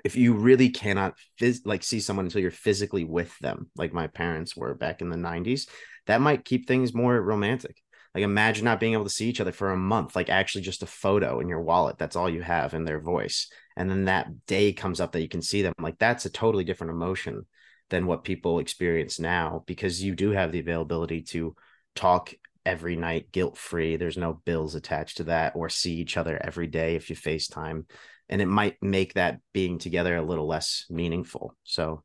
if 0.04 0.16
you 0.16 0.34
really 0.34 0.70
cannot 0.70 1.16
phys- 1.40 1.66
like 1.66 1.84
see 1.84 2.00
someone 2.00 2.26
until 2.26 2.42
you're 2.42 2.52
physically 2.52 3.04
with 3.04 3.38
them, 3.40 3.70
like 3.76 3.94
my 3.94 4.08
parents 4.08 4.56
were 4.56 4.76
back 4.76 5.02
in 5.02 5.10
the 5.10 5.18
90s, 5.18 5.68
that 6.06 6.22
might 6.22 6.46
keep 6.46 6.68
things 6.68 6.94
more 6.94 7.20
romantic. 7.20 7.82
Like 8.18 8.24
imagine 8.24 8.66
not 8.66 8.80
being 8.80 8.94
able 8.94 9.04
to 9.04 9.12
see 9.12 9.30
each 9.30 9.40
other 9.42 9.52
for 9.52 9.70
a 9.70 9.78
month, 9.78 10.16
like 10.16 10.28
actually 10.28 10.64
just 10.64 10.82
a 10.82 10.88
photo 10.88 11.40
in 11.40 11.48
your 11.48 11.62
wallet. 11.62 12.00
That's 12.00 12.16
all 12.16 12.28
you 12.28 12.42
have 12.42 12.74
in 12.74 12.84
their 12.84 13.00
voice. 13.00 13.48
And 13.76 13.88
then 13.88 14.06
that 14.06 14.48
day 14.48 14.74
comes 14.74 15.00
up 15.00 15.12
that 15.12 15.22
you 15.22 15.30
can 15.30 15.44
see 15.44 15.62
them. 15.62 15.76
Like 15.80 16.00
that's 16.00 16.26
a 16.26 16.32
totally 16.32 16.64
different 16.64 16.94
emotion 16.94 17.46
than 17.92 18.08
what 18.08 18.24
people 18.24 18.58
experience 18.58 19.20
now 19.20 19.64
because 19.68 20.02
you 20.02 20.16
do 20.16 20.32
have 20.32 20.52
the 20.52 20.58
availability 20.58 21.22
to 21.26 21.56
talk 21.94 22.34
every 22.66 22.96
night 22.96 23.32
guilt 23.32 23.56
free. 23.56 23.98
There's 23.98 24.18
no 24.18 24.34
bills 24.34 24.74
attached 24.74 25.18
to 25.18 25.26
that 25.26 25.56
or 25.56 25.70
see 25.70 25.98
each 25.98 26.18
other 26.18 26.42
every 26.44 26.66
day 26.66 26.96
if 26.96 27.12
you 27.12 27.16
FaceTime. 27.16 27.84
And 28.30 28.42
it 28.42 28.48
might 28.48 28.82
make 28.82 29.14
that 29.14 29.42
being 29.54 29.78
together 29.78 30.18
a 30.18 30.26
little 30.26 30.48
less 30.48 30.86
meaningful. 30.90 31.56
So 31.66 32.02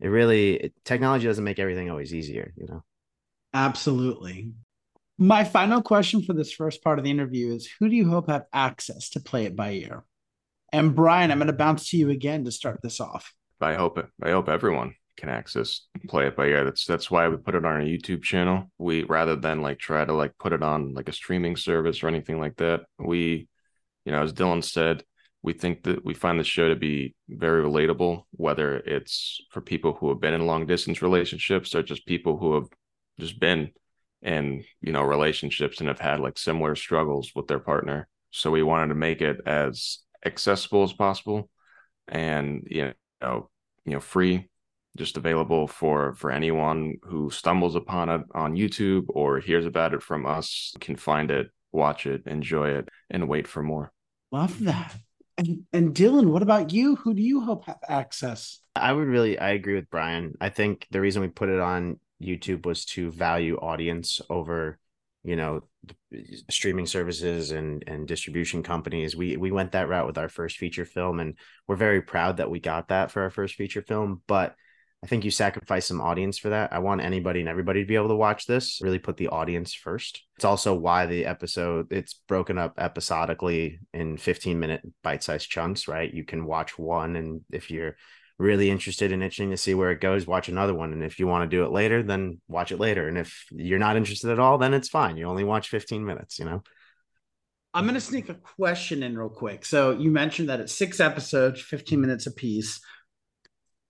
it 0.00 0.08
really, 0.08 0.54
it, 0.54 0.74
technology 0.84 1.28
doesn't 1.28 1.44
make 1.44 1.60
everything 1.60 1.88
always 1.88 2.12
easier, 2.12 2.52
you 2.56 2.66
know? 2.66 2.82
Absolutely. 3.54 4.54
My 5.18 5.44
final 5.44 5.82
question 5.82 6.22
for 6.22 6.32
this 6.32 6.52
first 6.52 6.82
part 6.82 6.98
of 6.98 7.04
the 7.04 7.10
interview 7.10 7.52
is 7.52 7.70
Who 7.78 7.88
do 7.88 7.96
you 7.96 8.08
hope 8.08 8.28
have 8.28 8.46
access 8.52 9.10
to 9.10 9.20
play 9.20 9.44
it 9.44 9.54
by 9.54 9.72
ear? 9.72 10.04
And 10.72 10.94
Brian, 10.94 11.30
I'm 11.30 11.38
going 11.38 11.48
to 11.48 11.52
bounce 11.52 11.90
to 11.90 11.98
you 11.98 12.10
again 12.10 12.44
to 12.44 12.50
start 12.50 12.80
this 12.82 13.00
off. 13.00 13.34
I 13.60 13.74
hope. 13.74 13.98
I 14.22 14.30
hope 14.30 14.48
everyone 14.48 14.94
can 15.16 15.28
access 15.28 15.82
play 16.08 16.26
it 16.26 16.36
by 16.36 16.46
ear. 16.46 16.64
That's 16.64 16.86
that's 16.86 17.10
why 17.10 17.28
we 17.28 17.36
put 17.36 17.54
it 17.54 17.64
on 17.64 17.72
our 17.72 17.80
YouTube 17.80 18.22
channel. 18.22 18.70
We 18.78 19.04
rather 19.04 19.36
than 19.36 19.62
like 19.62 19.78
try 19.78 20.04
to 20.04 20.12
like 20.12 20.32
put 20.38 20.52
it 20.52 20.62
on 20.62 20.94
like 20.94 21.08
a 21.08 21.12
streaming 21.12 21.56
service 21.56 22.02
or 22.02 22.08
anything 22.08 22.40
like 22.40 22.56
that. 22.56 22.82
We, 22.98 23.48
you 24.04 24.12
know, 24.12 24.22
as 24.22 24.32
Dillon 24.32 24.62
said, 24.62 25.04
we 25.42 25.52
think 25.52 25.82
that 25.84 26.04
we 26.04 26.14
find 26.14 26.40
the 26.40 26.44
show 26.44 26.68
to 26.68 26.76
be 26.76 27.14
very 27.28 27.62
relatable, 27.62 28.22
whether 28.32 28.76
it's 28.78 29.40
for 29.50 29.60
people 29.60 29.94
who 29.94 30.08
have 30.08 30.20
been 30.20 30.34
in 30.34 30.46
long 30.46 30.66
distance 30.66 31.02
relationships 31.02 31.74
or 31.74 31.82
just 31.82 32.06
people 32.06 32.38
who 32.38 32.54
have 32.54 32.68
just 33.20 33.38
been 33.38 33.70
in, 34.22 34.64
you 34.80 34.92
know, 34.92 35.02
relationships 35.02 35.80
and 35.80 35.88
have 35.88 36.00
had 36.00 36.20
like 36.20 36.38
similar 36.38 36.74
struggles 36.74 37.32
with 37.34 37.46
their 37.48 37.58
partner. 37.58 38.08
So 38.30 38.50
we 38.50 38.62
wanted 38.62 38.88
to 38.88 38.94
make 38.94 39.20
it 39.20 39.40
as 39.46 39.98
accessible 40.24 40.84
as 40.84 40.92
possible 40.92 41.50
and 42.08 42.66
you 42.70 42.92
know, 43.20 43.50
you 43.84 43.92
know, 43.92 44.00
free 44.00 44.48
just 44.96 45.16
available 45.16 45.66
for 45.66 46.14
for 46.14 46.30
anyone 46.30 46.96
who 47.02 47.30
stumbles 47.30 47.74
upon 47.74 48.08
it 48.08 48.20
on 48.34 48.56
YouTube 48.56 49.04
or 49.08 49.40
hears 49.40 49.66
about 49.66 49.94
it 49.94 50.02
from 50.02 50.26
us 50.26 50.74
can 50.80 50.96
find 50.96 51.30
it, 51.30 51.48
watch 51.72 52.06
it, 52.06 52.22
enjoy 52.26 52.68
it, 52.68 52.88
and 53.10 53.28
wait 53.28 53.48
for 53.48 53.62
more. 53.62 53.92
Love 54.30 54.58
that. 54.64 54.94
And, 55.38 55.62
and 55.72 55.94
Dillon, 55.94 56.30
what 56.30 56.42
about 56.42 56.72
you? 56.72 56.96
Who 56.96 57.14
do 57.14 57.22
you 57.22 57.40
hope 57.40 57.64
have 57.64 57.78
access? 57.88 58.60
I 58.76 58.92
would 58.92 59.08
really, 59.08 59.38
I 59.38 59.50
agree 59.50 59.74
with 59.74 59.90
Brian. 59.90 60.34
I 60.40 60.50
think 60.50 60.86
the 60.90 61.00
reason 61.00 61.22
we 61.22 61.28
put 61.28 61.48
it 61.48 61.58
on 61.58 61.98
YouTube 62.22 62.66
was 62.66 62.84
to 62.86 63.10
value 63.10 63.56
audience 63.56 64.20
over, 64.30 64.78
you 65.24 65.36
know, 65.36 65.62
streaming 66.50 66.86
services 66.86 67.50
and 67.50 67.84
and 67.86 68.06
distribution 68.06 68.62
companies. 68.62 69.16
We 69.16 69.36
we 69.36 69.50
went 69.50 69.72
that 69.72 69.88
route 69.88 70.06
with 70.06 70.18
our 70.18 70.28
first 70.28 70.58
feature 70.58 70.84
film, 70.84 71.20
and 71.20 71.36
we're 71.66 71.76
very 71.76 72.02
proud 72.02 72.38
that 72.38 72.50
we 72.50 72.60
got 72.60 72.88
that 72.88 73.10
for 73.10 73.22
our 73.22 73.30
first 73.30 73.54
feature 73.54 73.82
film. 73.82 74.22
But 74.26 74.54
I 75.04 75.08
think 75.08 75.24
you 75.24 75.32
sacrifice 75.32 75.86
some 75.86 76.00
audience 76.00 76.38
for 76.38 76.50
that. 76.50 76.72
I 76.72 76.78
want 76.78 77.00
anybody 77.00 77.40
and 77.40 77.48
everybody 77.48 77.80
to 77.80 77.86
be 77.86 77.96
able 77.96 78.08
to 78.08 78.14
watch 78.14 78.46
this. 78.46 78.78
Really 78.80 79.00
put 79.00 79.16
the 79.16 79.28
audience 79.28 79.74
first. 79.74 80.22
It's 80.36 80.44
also 80.44 80.74
why 80.74 81.06
the 81.06 81.26
episode 81.26 81.92
it's 81.92 82.14
broken 82.28 82.56
up 82.56 82.74
episodically 82.78 83.80
in 83.92 84.16
15 84.16 84.60
minute 84.60 84.82
bite-sized 85.02 85.50
chunks, 85.50 85.88
right? 85.88 86.12
You 86.12 86.24
can 86.24 86.46
watch 86.46 86.78
one 86.78 87.16
and 87.16 87.40
if 87.50 87.68
you're 87.68 87.96
really 88.38 88.70
interested 88.70 89.12
and 89.12 89.22
itching 89.22 89.50
to 89.50 89.56
see 89.56 89.74
where 89.74 89.90
it 89.90 90.00
goes, 90.00 90.26
watch 90.26 90.48
another 90.48 90.74
one. 90.74 90.92
And 90.92 91.02
if 91.02 91.18
you 91.18 91.26
want 91.26 91.48
to 91.48 91.56
do 91.56 91.64
it 91.64 91.70
later, 91.70 92.02
then 92.02 92.40
watch 92.48 92.72
it 92.72 92.80
later. 92.80 93.08
And 93.08 93.18
if 93.18 93.46
you're 93.50 93.78
not 93.78 93.96
interested 93.96 94.30
at 94.30 94.38
all, 94.38 94.58
then 94.58 94.74
it's 94.74 94.88
fine. 94.88 95.16
You 95.16 95.26
only 95.26 95.44
watch 95.44 95.68
15 95.68 96.04
minutes, 96.04 96.38
you 96.38 96.44
know? 96.44 96.62
I'm 97.74 97.84
going 97.84 97.94
to 97.94 98.00
sneak 98.00 98.28
a 98.28 98.34
question 98.34 99.02
in 99.02 99.16
real 99.16 99.30
quick. 99.30 99.64
So 99.64 99.92
you 99.92 100.10
mentioned 100.10 100.48
that 100.48 100.60
it's 100.60 100.74
six 100.74 101.00
episodes, 101.00 101.60
15 101.60 101.96
mm-hmm. 101.96 102.00
minutes 102.02 102.26
apiece 102.26 102.80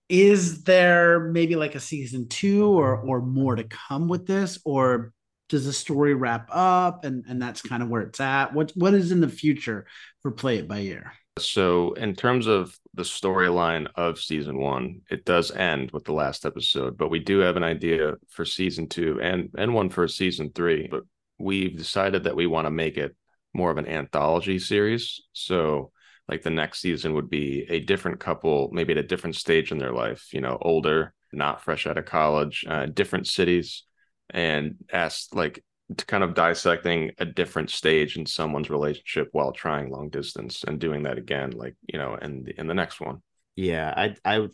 is 0.09 0.63
there 0.63 1.19
maybe 1.19 1.55
like 1.55 1.75
a 1.75 1.79
season 1.79 2.27
two 2.27 2.67
or 2.67 2.97
or 2.97 3.21
more 3.21 3.55
to 3.55 3.63
come 3.63 4.07
with 4.07 4.27
this 4.27 4.59
or 4.65 5.13
does 5.49 5.65
the 5.65 5.73
story 5.73 6.13
wrap 6.13 6.49
up 6.51 7.05
and 7.05 7.25
and 7.27 7.41
that's 7.41 7.61
kind 7.61 7.81
of 7.81 7.89
where 7.89 8.01
it's 8.01 8.19
at 8.19 8.53
what 8.53 8.71
what 8.75 8.93
is 8.93 9.11
in 9.11 9.21
the 9.21 9.29
future 9.29 9.85
for 10.21 10.31
play 10.31 10.57
it 10.57 10.67
by 10.67 10.79
ear 10.79 11.13
so 11.39 11.93
in 11.93 12.15
terms 12.15 12.47
of 12.47 12.77
the 12.93 13.03
storyline 13.03 13.87
of 13.95 14.19
season 14.19 14.57
one 14.57 15.01
it 15.09 15.25
does 15.25 15.51
end 15.51 15.89
with 15.91 16.03
the 16.05 16.13
last 16.13 16.45
episode 16.45 16.97
but 16.97 17.09
we 17.09 17.19
do 17.19 17.39
have 17.39 17.57
an 17.57 17.63
idea 17.63 18.13
for 18.29 18.45
season 18.45 18.87
two 18.87 19.19
and 19.21 19.49
and 19.57 19.73
one 19.73 19.89
for 19.89 20.07
season 20.07 20.51
three 20.53 20.87
but 20.89 21.03
we've 21.39 21.77
decided 21.77 22.23
that 22.23 22.35
we 22.35 22.47
want 22.47 22.65
to 22.65 22.71
make 22.71 22.97
it 22.97 23.15
more 23.53 23.71
of 23.71 23.77
an 23.77 23.87
anthology 23.87 24.59
series. 24.59 25.21
So 25.33 25.91
like 26.27 26.41
the 26.41 26.49
next 26.49 26.79
season 26.79 27.13
would 27.13 27.29
be 27.29 27.65
a 27.69 27.81
different 27.81 28.19
couple 28.19 28.69
maybe 28.71 28.93
at 28.93 28.97
a 28.97 29.03
different 29.03 29.35
stage 29.35 29.73
in 29.73 29.77
their 29.77 29.91
life 29.91 30.33
you 30.33 30.39
know 30.39 30.57
older 30.61 31.13
not 31.33 31.61
fresh 31.61 31.85
out 31.85 31.97
of 31.97 32.05
college 32.05 32.63
uh, 32.65 32.85
different 32.85 33.27
cities 33.27 33.83
and 34.29 34.75
ask 34.91 35.35
like 35.35 35.61
to 35.97 36.05
kind 36.05 36.23
of 36.23 36.33
dissecting 36.33 37.11
a 37.19 37.25
different 37.25 37.69
stage 37.69 38.17
in 38.17 38.25
someone's 38.25 38.69
relationship 38.69 39.29
while 39.31 39.51
trying 39.51 39.89
long 39.89 40.09
distance 40.09 40.63
and 40.67 40.79
doing 40.79 41.03
that 41.03 41.17
again 41.17 41.51
like 41.51 41.75
you 41.87 41.99
know 41.99 42.15
in 42.15 42.47
in 42.57 42.67
the 42.67 42.73
next 42.73 43.01
one 43.01 43.21
yeah 43.55 43.93
i 43.95 44.15
i 44.25 44.47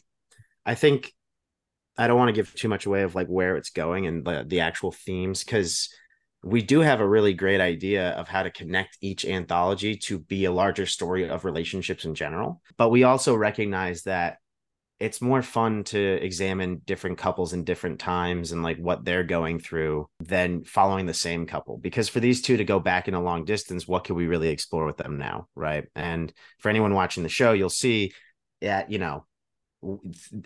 i 0.65 0.75
think 0.75 1.13
i 1.97 2.07
don't 2.07 2.17
want 2.17 2.29
to 2.29 2.33
give 2.33 2.53
too 2.55 2.67
much 2.67 2.85
away 2.85 3.03
of 3.03 3.15
like 3.15 3.27
where 3.27 3.57
it's 3.57 3.69
going 3.69 4.07
and 4.07 4.25
the, 4.25 4.43
the 4.47 4.59
actual 4.59 4.91
themes 4.91 5.43
because 5.43 5.89
we 6.43 6.61
do 6.61 6.79
have 6.79 7.01
a 7.01 7.07
really 7.07 7.33
great 7.33 7.59
idea 7.59 8.11
of 8.11 8.27
how 8.27 8.43
to 8.43 8.51
connect 8.51 8.97
each 9.01 9.25
anthology 9.25 9.97
to 9.97 10.19
be 10.19 10.45
a 10.45 10.51
larger 10.51 10.85
story 10.85 11.27
of 11.27 11.43
relationships 11.43 12.05
in 12.05 12.15
general. 12.15 12.61
But 12.77 12.89
we 12.89 13.03
also 13.03 13.35
recognize 13.35 14.03
that 14.03 14.37
it's 14.99 15.21
more 15.21 15.41
fun 15.41 15.83
to 15.85 15.99
examine 15.99 16.81
different 16.85 17.17
couples 17.17 17.53
in 17.53 17.63
different 17.63 17.99
times 17.99 18.51
and 18.51 18.63
like 18.63 18.77
what 18.77 19.05
they're 19.05 19.23
going 19.23 19.59
through 19.59 20.09
than 20.19 20.63
following 20.63 21.05
the 21.05 21.13
same 21.13 21.45
couple. 21.45 21.77
Because 21.77 22.09
for 22.09 22.19
these 22.19 22.41
two 22.41 22.57
to 22.57 22.65
go 22.65 22.79
back 22.79 23.07
in 23.07 23.13
a 23.13 23.21
long 23.21 23.45
distance, 23.45 23.87
what 23.87 24.03
can 24.03 24.15
we 24.15 24.27
really 24.27 24.49
explore 24.49 24.85
with 24.85 24.97
them 24.97 25.17
now? 25.17 25.47
Right. 25.55 25.85
And 25.95 26.33
for 26.59 26.69
anyone 26.69 26.93
watching 26.93 27.23
the 27.23 27.29
show, 27.29 27.53
you'll 27.53 27.69
see 27.69 28.11
that, 28.61 28.91
you 28.91 28.99
know, 28.99 29.25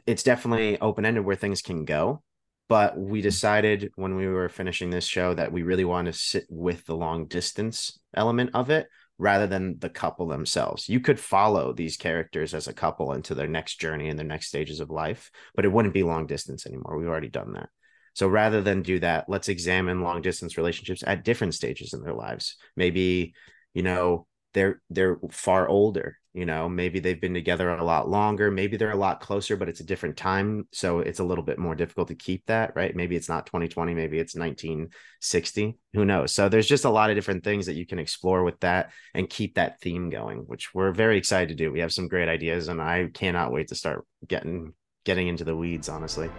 it's 0.06 0.24
definitely 0.24 0.80
open 0.80 1.06
ended 1.06 1.26
where 1.26 1.36
things 1.36 1.62
can 1.62 1.86
go 1.86 2.22
but 2.70 2.98
we 2.98 3.20
mm-hmm. 3.20 3.24
decided 3.24 3.92
when 3.96 4.16
we 4.16 4.28
were 4.28 4.50
finishing 4.50 4.90
this 4.90 5.06
show 5.06 5.34
that 5.34 5.52
we 5.52 5.64
really 5.64 5.86
want 5.86 6.08
to 6.08 6.14
sit 6.14 6.46
with 6.50 6.86
the 6.86 6.96
long 6.96 7.26
distance 7.28 8.00
element 8.16 8.50
of 8.54 8.70
it 8.70 8.88
rather 9.24 9.48
than 9.48 9.80
the 9.80 9.90
couple 9.90 10.28
themselves. 10.28 10.90
You 10.90 11.00
could 11.00 11.18
follow 11.18 11.72
these 11.72 11.96
characters 11.96 12.54
as 12.54 12.68
a 12.68 12.74
couple 12.74 13.14
into 13.14 13.34
their 13.34 13.48
next 13.48 13.80
journey 13.80 14.10
and 14.10 14.20
their 14.20 14.26
next 14.26 14.48
stages 14.48 14.82
of 14.82 14.90
life, 14.90 15.32
but 15.56 15.64
it 15.64 15.72
wouldn't 15.72 15.94
be 15.94 16.04
long 16.04 16.28
distance 16.28 16.66
anymore. 16.66 16.98
We've 16.98 17.08
already 17.08 17.30
done 17.30 17.54
that. 17.54 17.70
So 18.16 18.28
rather 18.28 18.62
than 18.62 18.82
do 18.82 19.00
that, 19.00 19.30
let's 19.30 19.48
examine 19.48 20.02
long 20.02 20.22
distance 20.22 20.58
relationships 20.58 21.06
at 21.08 21.24
different 21.24 21.54
stages 21.54 21.94
in 21.94 22.04
their 22.04 22.14
lives. 22.14 22.58
Maybe, 22.76 23.34
you 23.74 23.82
know, 23.82 24.28
they're 24.54 24.82
they're 24.90 25.18
far 25.32 25.70
older 25.70 26.18
you 26.34 26.46
know 26.46 26.68
maybe 26.68 27.00
they've 27.00 27.22
been 27.22 27.34
together 27.34 27.70
a 27.70 27.84
lot 27.84 28.10
longer 28.10 28.50
maybe 28.50 28.76
they're 28.76 28.92
a 28.92 28.96
lot 28.96 29.22
closer 29.22 29.56
but 29.56 29.70
it's 29.70 29.80
a 29.80 29.86
different 29.86 30.18
time 30.18 30.68
so 30.72 31.00
it's 31.00 31.20
a 31.20 31.24
little 31.24 31.44
bit 31.44 31.60
more 31.60 31.76
difficult 31.76 32.08
to 32.08 32.16
keep 32.16 32.46
that 32.48 32.76
right? 32.76 32.96
Maybe 32.96 33.16
it's 33.16 33.30
not 33.30 33.46
2020 33.46 33.94
maybe 33.94 34.20
it's 34.20 34.36
1960 34.36 35.78
who 35.94 36.06
knows? 36.06 36.34
So 36.34 36.50
there's 36.50 36.68
just 36.68 36.86
a 36.86 36.90
lot 36.90 37.10
of 37.10 37.16
different 37.16 37.44
things 37.44 37.68
that 37.68 37.76
you 37.76 37.86
can 37.86 38.00
explore 38.00 38.44
with 38.44 38.60
that 38.62 38.92
and 39.14 39.30
keep 39.30 39.56
that 39.56 39.80
theme 39.80 40.10
going 40.10 40.40
which 40.40 40.74
we're 40.74 40.92
very 40.92 41.18
excited 41.18 41.50
to 41.50 41.56
do. 41.56 41.72
We 41.72 41.82
have 41.82 41.94
some 41.94 42.08
great 42.08 42.30
ideas 42.30 42.68
and 42.68 42.82
i 42.82 43.10
cannot 43.14 43.52
wait 43.52 43.68
to 43.70 43.76
start 43.76 44.06
getting 44.28 44.74
getting 45.06 45.28
into 45.28 45.44
the 45.44 45.56
weeds 45.56 45.90
honestly 45.90 46.30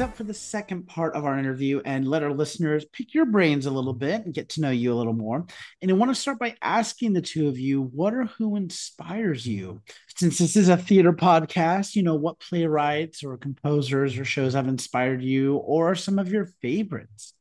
things 0.00 0.08
up 0.08 0.16
for 0.16 0.24
the 0.24 0.32
second 0.32 0.86
part 0.86 1.14
of 1.14 1.26
our 1.26 1.38
interview 1.38 1.82
and 1.84 2.08
let 2.08 2.22
our 2.22 2.32
listeners 2.32 2.86
pick 2.86 3.12
your 3.12 3.26
brains 3.26 3.66
a 3.66 3.70
little 3.70 3.92
bit 3.92 4.24
and 4.24 4.32
get 4.32 4.48
to 4.48 4.62
know 4.62 4.70
you 4.70 4.92
a 4.92 4.94
little 4.94 5.12
more. 5.12 5.44
And 5.82 5.90
I 5.90 5.94
want 5.94 6.10
to 6.10 6.14
start 6.18 6.38
by 6.38 6.56
asking 6.62 7.12
the 7.12 7.20
two 7.20 7.48
of 7.48 7.58
you 7.58 7.82
what 7.82 8.14
or 8.14 8.24
who 8.24 8.56
inspires 8.56 9.46
you? 9.46 9.82
Since 10.16 10.38
this 10.38 10.56
is 10.56 10.70
a 10.70 10.78
theater 10.78 11.12
podcast, 11.12 11.96
you 11.96 12.02
know, 12.02 12.14
what 12.14 12.40
playwrights 12.40 13.22
or 13.22 13.36
composers 13.36 14.16
or 14.16 14.24
shows 14.24 14.54
have 14.54 14.68
inspired 14.68 15.22
you 15.22 15.56
or 15.56 15.94
some 15.94 16.18
of 16.18 16.32
your 16.32 16.46
favorites? 16.62 17.34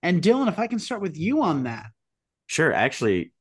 And 0.00 0.22
Dylan, 0.22 0.46
if 0.46 0.60
I 0.60 0.68
can 0.68 0.78
start 0.78 1.00
with 1.00 1.16
you 1.16 1.42
on 1.42 1.64
that. 1.64 1.86
Sure. 2.46 2.72
Actually, 2.72 3.32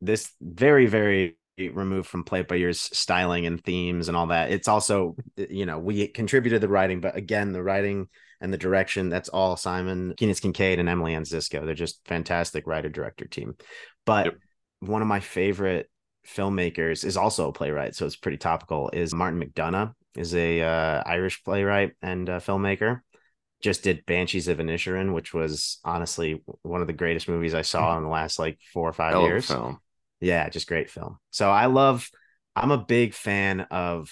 this 0.00 0.32
very, 0.40 0.86
very 0.86 1.36
removed 1.58 2.08
from 2.08 2.24
play 2.24 2.42
by 2.42 2.56
ear's 2.56 2.80
styling 2.80 3.46
and 3.46 3.62
themes 3.62 4.08
and 4.08 4.16
all 4.16 4.28
that. 4.28 4.50
It's 4.50 4.68
also, 4.68 5.16
you 5.36 5.66
know, 5.66 5.78
we 5.78 6.08
contributed 6.08 6.60
the 6.60 6.68
writing, 6.68 7.00
but 7.00 7.16
again, 7.16 7.52
the 7.52 7.62
writing 7.62 8.08
and 8.40 8.52
the 8.52 8.58
direction, 8.58 9.08
that's 9.08 9.28
all 9.28 9.56
Simon 9.56 10.14
Keenan 10.16 10.34
Kincaid 10.34 10.78
and 10.78 10.88
Emily 10.88 11.14
Ann 11.14 11.22
Zisco. 11.22 11.64
They're 11.64 11.74
just 11.74 12.00
fantastic 12.06 12.66
writer 12.66 12.88
director 12.88 13.26
team. 13.26 13.54
But 14.04 14.26
yep. 14.26 14.34
one 14.80 15.02
of 15.02 15.08
my 15.08 15.20
favorite 15.20 15.88
filmmakers 16.26 17.04
is 17.04 17.16
also 17.16 17.48
a 17.48 17.52
playwright, 17.52 17.94
so 17.94 18.06
it's 18.06 18.16
pretty 18.16 18.38
topical. 18.38 18.90
Is 18.92 19.14
Martin 19.14 19.40
McDonagh 19.40 19.94
is 20.16 20.34
a 20.34 20.62
uh, 20.62 21.02
Irish 21.06 21.42
playwright 21.44 21.92
and 22.02 22.28
uh, 22.28 22.40
filmmaker. 22.40 23.00
Just 23.60 23.82
did 23.82 24.04
Banshees 24.04 24.48
of 24.48 24.58
Inisherin, 24.58 25.14
which 25.14 25.32
was 25.32 25.78
honestly 25.84 26.42
one 26.62 26.80
of 26.82 26.86
the 26.86 26.92
greatest 26.92 27.28
movies 27.28 27.54
I 27.54 27.62
saw 27.62 27.96
in 27.96 28.02
the 28.02 28.10
last 28.10 28.38
like 28.38 28.58
four 28.72 28.88
or 28.88 28.92
five 28.92 29.12
Hell 29.12 29.22
years. 29.22 29.46
film. 29.46 29.78
Yeah, 30.20 30.48
just 30.48 30.68
great 30.68 30.90
film. 30.90 31.18
So 31.30 31.50
I 31.50 31.66
love. 31.66 32.08
I'm 32.56 32.70
a 32.70 32.78
big 32.78 33.14
fan 33.14 33.62
of 33.62 34.10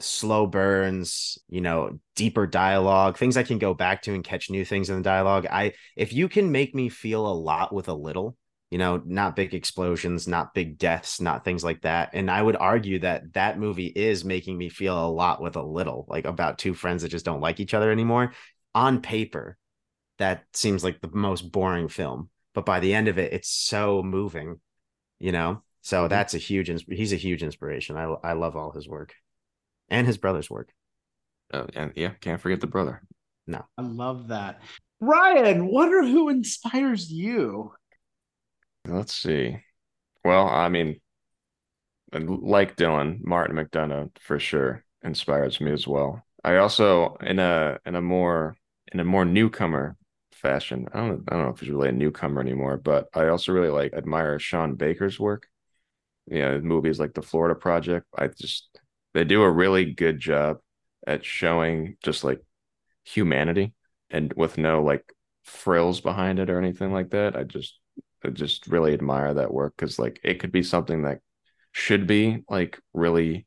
slow 0.00 0.46
burns, 0.46 1.38
you 1.48 1.60
know, 1.60 1.98
deeper 2.16 2.46
dialogue, 2.46 3.16
things 3.16 3.36
I 3.36 3.42
can 3.42 3.58
go 3.58 3.74
back 3.74 4.02
to 4.02 4.14
and 4.14 4.24
catch 4.24 4.50
new 4.50 4.64
things 4.64 4.90
in 4.90 4.96
the 4.96 5.02
dialogue. 5.02 5.46
I 5.50 5.74
if 5.96 6.12
you 6.12 6.28
can 6.28 6.50
make 6.50 6.74
me 6.74 6.88
feel 6.88 7.26
a 7.26 7.32
lot 7.34 7.72
with 7.72 7.88
a 7.88 7.94
little, 7.94 8.36
you 8.70 8.78
know, 8.78 9.00
not 9.04 9.36
big 9.36 9.54
explosions, 9.54 10.26
not 10.26 10.54
big 10.54 10.78
deaths, 10.78 11.20
not 11.20 11.44
things 11.44 11.62
like 11.62 11.82
that. 11.82 12.10
And 12.12 12.30
I 12.30 12.42
would 12.42 12.56
argue 12.56 12.98
that 13.00 13.34
that 13.34 13.58
movie 13.58 13.86
is 13.86 14.24
making 14.24 14.58
me 14.58 14.68
feel 14.68 14.98
a 14.98 15.06
lot 15.10 15.40
with 15.40 15.56
a 15.56 15.62
little, 15.62 16.06
like 16.08 16.24
about 16.24 16.58
two 16.58 16.74
friends 16.74 17.02
that 17.02 17.10
just 17.10 17.24
don't 17.24 17.40
like 17.40 17.60
each 17.60 17.74
other 17.74 17.92
anymore. 17.92 18.32
On 18.74 19.00
paper, 19.00 19.56
that 20.18 20.44
seems 20.54 20.82
like 20.82 21.00
the 21.00 21.10
most 21.12 21.52
boring 21.52 21.88
film, 21.88 22.30
but 22.54 22.66
by 22.66 22.80
the 22.80 22.94
end 22.94 23.08
of 23.08 23.18
it, 23.18 23.32
it's 23.32 23.50
so 23.50 24.02
moving, 24.02 24.60
you 25.24 25.32
know. 25.32 25.62
So 25.80 26.06
that's 26.06 26.34
a 26.34 26.38
huge. 26.38 26.70
He's 26.88 27.12
a 27.12 27.16
huge 27.16 27.42
inspiration. 27.42 27.96
I 27.96 28.04
I 28.22 28.32
love 28.34 28.56
all 28.56 28.72
his 28.72 28.86
work, 28.86 29.14
and 29.88 30.06
his 30.06 30.18
brother's 30.18 30.50
work. 30.50 30.70
Uh, 31.52 31.66
and 31.74 31.92
yeah, 31.96 32.10
can't 32.20 32.40
forget 32.40 32.60
the 32.60 32.66
brother. 32.66 33.02
No 33.46 33.64
i 33.76 33.82
love 33.82 34.28
that. 34.28 34.60
Ryan, 35.00 35.66
what 35.66 35.92
or 35.92 36.02
who 36.02 36.28
inspires 36.28 37.10
you? 37.10 37.72
Let's 38.86 39.14
see. 39.14 39.58
Well, 40.24 40.48
I 40.48 40.68
mean, 40.68 41.00
like 42.12 42.76
Dillon, 42.76 43.20
Martin 43.22 43.56
McDonagh 43.56 44.16
for 44.20 44.38
sure 44.38 44.84
inspires 45.02 45.60
me 45.60 45.72
as 45.72 45.86
well. 45.86 46.22
I 46.42 46.56
also 46.56 47.16
in 47.22 47.38
a 47.38 47.78
in 47.86 47.94
a 47.94 48.02
more 48.02 48.56
in 48.92 49.00
a 49.00 49.04
more 49.04 49.24
newcomer 49.24 49.96
fashion. 50.44 50.86
I 50.92 50.98
don't 51.00 51.24
I 51.28 51.34
don't 51.34 51.44
know 51.46 51.50
if 51.54 51.60
he's 51.60 51.70
really 51.70 51.88
a 51.88 51.92
newcomer 51.92 52.40
anymore, 52.40 52.76
but 52.76 53.08
I 53.14 53.28
also 53.28 53.52
really 53.52 53.70
like 53.70 53.94
admire 53.94 54.38
Sean 54.38 54.74
Baker's 54.74 55.18
work. 55.18 55.48
Yeah, 56.26 56.58
movies 56.58 57.00
like 57.00 57.14
The 57.14 57.22
Florida 57.22 57.54
Project. 57.54 58.06
I 58.16 58.28
just 58.28 58.68
they 59.14 59.24
do 59.24 59.42
a 59.42 59.50
really 59.50 59.92
good 59.92 60.20
job 60.20 60.58
at 61.06 61.24
showing 61.24 61.96
just 62.04 62.24
like 62.24 62.40
humanity 63.04 63.74
and 64.10 64.32
with 64.34 64.58
no 64.58 64.82
like 64.82 65.04
frills 65.44 66.00
behind 66.00 66.38
it 66.38 66.50
or 66.50 66.58
anything 66.58 66.92
like 66.92 67.10
that. 67.10 67.36
I 67.36 67.44
just 67.44 67.78
I 68.24 68.28
just 68.28 68.66
really 68.66 68.92
admire 68.92 69.34
that 69.34 69.52
work 69.52 69.74
because 69.76 69.98
like 69.98 70.20
it 70.22 70.40
could 70.40 70.52
be 70.52 70.62
something 70.62 71.02
that 71.02 71.20
should 71.72 72.06
be 72.06 72.44
like 72.50 72.78
really 72.92 73.46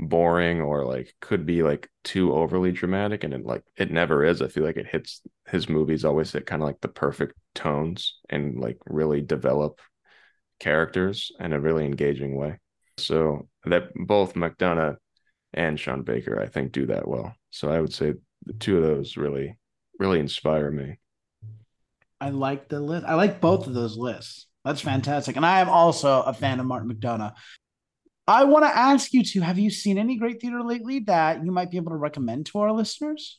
boring 0.00 0.60
or 0.60 0.84
like 0.84 1.14
could 1.20 1.44
be 1.44 1.62
like 1.62 1.88
too 2.04 2.32
overly 2.32 2.72
dramatic 2.72 3.24
and 3.24 3.34
it 3.34 3.44
like 3.44 3.62
it 3.76 3.90
never 3.90 4.24
is. 4.24 4.40
I 4.40 4.48
feel 4.48 4.64
like 4.64 4.76
it 4.76 4.86
hits 4.86 5.22
his 5.46 5.68
movies 5.68 6.04
always 6.04 6.32
hit 6.32 6.46
kind 6.46 6.62
of 6.62 6.66
like 6.66 6.80
the 6.80 6.88
perfect 6.88 7.34
tones 7.54 8.18
and 8.28 8.58
like 8.58 8.78
really 8.86 9.20
develop 9.20 9.80
characters 10.58 11.32
in 11.40 11.52
a 11.52 11.60
really 11.60 11.84
engaging 11.84 12.36
way. 12.36 12.58
So 12.98 13.48
that 13.64 13.90
both 13.94 14.34
McDonagh 14.34 14.96
and 15.52 15.78
Sean 15.78 16.02
Baker, 16.02 16.40
I 16.40 16.46
think, 16.46 16.72
do 16.72 16.86
that 16.86 17.08
well. 17.08 17.34
So 17.50 17.70
I 17.70 17.80
would 17.80 17.92
say 17.92 18.14
the 18.44 18.52
two 18.52 18.76
of 18.76 18.82
those 18.82 19.16
really, 19.16 19.58
really 19.98 20.20
inspire 20.20 20.70
me. 20.70 20.98
I 22.20 22.30
like 22.30 22.68
the 22.68 22.80
list. 22.80 23.06
I 23.06 23.14
like 23.14 23.40
both 23.40 23.66
of 23.66 23.74
those 23.74 23.96
lists. 23.96 24.46
That's 24.64 24.82
fantastic. 24.82 25.36
And 25.36 25.46
I 25.46 25.60
am 25.60 25.70
also 25.70 26.22
a 26.22 26.34
fan 26.34 26.60
of 26.60 26.66
Martin 26.66 26.92
McDonagh. 26.92 27.32
I 28.30 28.44
want 28.44 28.64
to 28.64 28.76
ask 28.76 29.12
you 29.12 29.24
two 29.24 29.40
have 29.40 29.58
you 29.58 29.70
seen 29.70 29.98
any 29.98 30.16
great 30.16 30.40
theater 30.40 30.62
lately 30.62 31.00
that 31.00 31.44
you 31.44 31.50
might 31.50 31.68
be 31.68 31.78
able 31.78 31.90
to 31.90 31.96
recommend 31.96 32.46
to 32.46 32.60
our 32.60 32.70
listeners? 32.70 33.36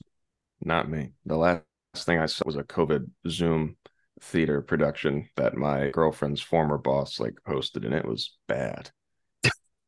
Not 0.62 0.90
me. 0.90 1.12
The 1.26 1.38
last 1.38 1.64
thing 1.96 2.20
I 2.20 2.26
saw 2.26 2.44
was 2.46 2.58
a 2.58 2.64
COVID 2.66 3.10
Zoom 3.30 3.78
theater 4.20 4.62
production 4.62 5.30
that 5.38 5.56
my 5.56 5.92
girlfriend's 5.92 6.42
former 6.42 6.78
boss 6.78 7.22
like 7.22 7.36
hosted, 7.48 7.86
and 7.86 7.94
it 7.94 8.06
was 8.06 8.36
bad. 8.50 8.92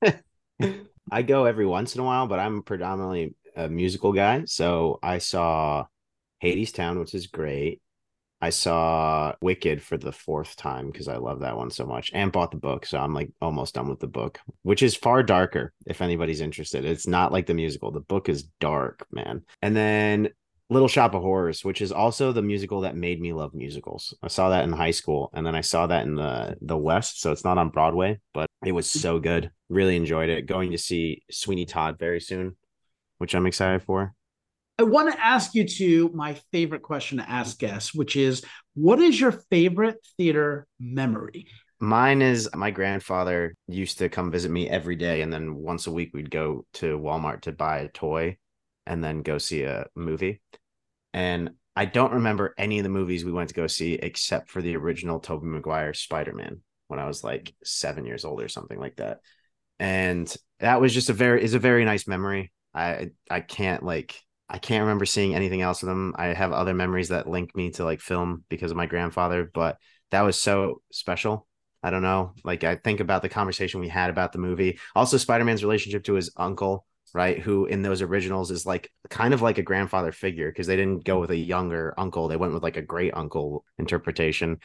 I 1.12 1.22
go 1.22 1.44
every 1.44 1.66
once 1.66 1.96
in 1.96 2.02
a 2.02 2.06
while, 2.06 2.28
but 2.28 2.39
I'm 2.39 2.63
predominantly 2.63 3.36
a 3.58 3.68
musical 3.68 4.13
guy. 4.13 4.46
So 4.46 5.00
I 5.04 5.18
saw 5.18 5.86
Hadestown, 6.42 6.98
which 6.98 7.13
is 7.13 7.28
great. 7.28 7.82
I 8.44 8.50
saw 8.50 9.32
Wicked 9.40 9.82
for 9.82 9.96
the 9.96 10.12
fourth 10.12 10.58
time 10.58 10.88
because 10.92 11.08
I 11.08 11.16
love 11.16 11.40
that 11.40 11.56
one 11.56 11.72
so 11.72 11.86
much 11.86 12.12
and 12.14 12.30
bought 12.30 12.52
the 12.52 12.58
book. 12.58 12.86
So 12.86 13.00
I'm 13.00 13.14
like 13.14 13.32
almost 13.42 13.76
done 13.76 13.88
with 13.88 14.02
the 14.02 14.08
book, 14.08 14.38
which 14.64 14.84
is 14.84 14.98
far 14.98 15.24
darker 15.24 15.72
if 15.86 16.02
anybody's 16.02 16.42
interested. 16.42 16.84
It's 16.84 17.08
not 17.08 17.32
like 17.32 17.46
the 17.46 17.54
musical. 17.54 17.90
The 17.90 18.02
book 18.02 18.28
is 18.28 18.44
dark, 18.60 19.08
man. 19.14 19.44
And 19.62 19.74
then 19.74 20.28
Little 20.70 20.90
Shop 20.90 21.14
of 21.14 21.22
Horrors, 21.22 21.64
which 21.64 21.82
is 21.82 21.94
also 21.94 22.34
the 22.34 22.42
musical 22.42 22.82
that 22.82 22.98
made 22.98 23.22
me 23.22 23.32
love 23.32 23.54
musicals. 23.54 24.14
I 24.22 24.28
saw 24.28 24.50
that 24.50 24.66
in 24.66 24.74
high 24.74 24.92
school 24.92 25.30
and 25.34 25.46
then 25.46 25.56
I 25.56 25.62
saw 25.62 25.88
that 25.88 26.06
in 26.06 26.16
the 26.16 26.58
the 26.60 26.78
West, 26.78 27.22
so 27.22 27.32
it's 27.32 27.46
not 27.46 27.58
on 27.58 27.70
Broadway, 27.70 28.20
but 28.34 28.48
it 28.66 28.74
was 28.74 28.90
so 28.90 29.20
good. 29.20 29.52
Really 29.70 29.96
enjoyed 29.96 30.28
it. 30.28 30.48
Going 30.48 30.72
to 30.72 30.78
see 30.78 31.24
Sweeney 31.32 31.66
Todd 31.66 31.98
very 31.98 32.20
soon, 32.20 32.58
which 33.20 33.36
I'm 33.36 33.48
excited 33.48 33.84
for. 33.84 34.14
I 34.80 34.84
want 34.84 35.14
to 35.14 35.24
ask 35.24 35.54
you 35.54 35.68
to 35.68 36.10
my 36.14 36.34
favorite 36.52 36.82
question 36.82 37.20
to 37.20 37.30
ask 37.30 37.60
guests, 37.60 37.94
which 37.94 38.16
is 38.16 38.44
what 38.74 39.00
is 39.00 39.20
your 39.20 39.32
favorite 39.32 39.98
theater 40.18 40.68
memory? 40.80 41.48
Mine 41.80 42.22
is 42.22 42.50
my 42.56 42.72
grandfather 42.72 43.56
used 43.68 44.00
to 44.00 44.10
come 44.10 44.32
visit 44.32 44.50
me 44.50 44.70
every 44.70 44.96
day, 44.96 45.22
and 45.22 45.32
then 45.32 45.56
once 45.56 45.86
a 45.86 45.92
week 45.92 46.12
we'd 46.14 46.32
go 46.32 46.66
to 46.74 46.98
Walmart 46.98 47.42
to 47.42 47.52
buy 47.52 47.80
a 47.80 47.90
toy 47.90 48.38
and 48.86 49.04
then 49.04 49.22
go 49.22 49.38
see 49.38 49.64
a 49.64 49.86
movie. 49.96 50.42
And 51.14 51.52
I 51.76 51.86
don't 51.86 52.14
remember 52.14 52.54
any 52.58 52.80
of 52.80 52.84
the 52.84 52.90
movies 52.90 53.26
we 53.26 53.32
went 53.32 53.50
to 53.50 53.56
go 53.56 53.68
see 53.68 53.94
except 53.94 54.50
for 54.50 54.62
the 54.62 54.76
original 54.76 55.20
Tobey 55.20 55.48
Maguire 55.48 55.94
Spider-Man 55.94 56.62
when 56.88 57.00
I 57.00 57.08
was 57.08 57.24
like 57.24 57.54
seven 57.64 58.06
years 58.06 58.26
old 58.26 58.42
or 58.42 58.48
something 58.48 58.80
like 58.80 58.96
that. 58.96 59.20
And 59.80 60.34
that 60.60 60.82
was 60.82 60.94
just 60.94 61.10
a 61.10 61.14
very 61.14 61.44
is 61.44 61.54
a 61.54 61.60
very 61.60 61.86
nice 61.86 62.08
memory. 62.08 62.52
I 62.74 63.12
I 63.30 63.42
can't 63.42 63.84
like 63.84 64.16
I 64.50 64.58
can't 64.60 64.84
remember 64.84 65.06
seeing 65.06 65.34
anything 65.34 65.62
else 65.62 65.84
of 65.84 65.90
them. 65.90 66.14
I 66.18 66.28
have 66.28 66.52
other 66.52 66.74
memories 66.74 67.10
that 67.10 67.28
link 67.28 67.56
me 67.56 67.72
to 67.72 67.84
like 67.84 68.02
film 68.02 68.44
because 68.50 68.72
of 68.72 68.78
my 68.78 68.86
grandfather, 68.86 69.50
but 69.52 69.78
that 70.12 70.22
was 70.22 70.40
so 70.40 70.82
special. 70.92 71.48
I 71.82 71.90
don't 71.90 72.02
know. 72.02 72.34
Like 72.44 72.64
I 72.64 72.76
think 72.76 73.00
about 73.00 73.22
the 73.22 73.30
conversation 73.30 73.80
we 73.80 73.90
had 73.90 74.10
about 74.10 74.32
the 74.32 74.40
movie. 74.40 74.80
Also 74.96 75.18
Spider-Man's 75.18 75.64
relationship 75.64 76.04
to 76.06 76.14
his 76.14 76.32
uncle, 76.38 76.86
right? 77.14 77.40
Who 77.40 77.66
in 77.66 77.82
those 77.82 78.02
originals 78.02 78.52
is 78.52 78.66
like 78.66 78.92
kind 79.10 79.34
of 79.34 79.42
like 79.42 79.58
a 79.58 79.64
grandfather 79.64 80.12
figure 80.12 80.50
because 80.50 80.68
they 80.68 80.76
didn't 80.76 81.04
go 81.04 81.20
with 81.20 81.32
a 81.32 81.36
younger 81.36 81.94
uncle. 81.98 82.28
They 82.28 82.38
went 82.38 82.54
with 82.54 82.64
like 82.64 82.78
a 82.78 82.82
great 82.82 83.14
uncle 83.16 83.66
interpretation. 83.78 84.60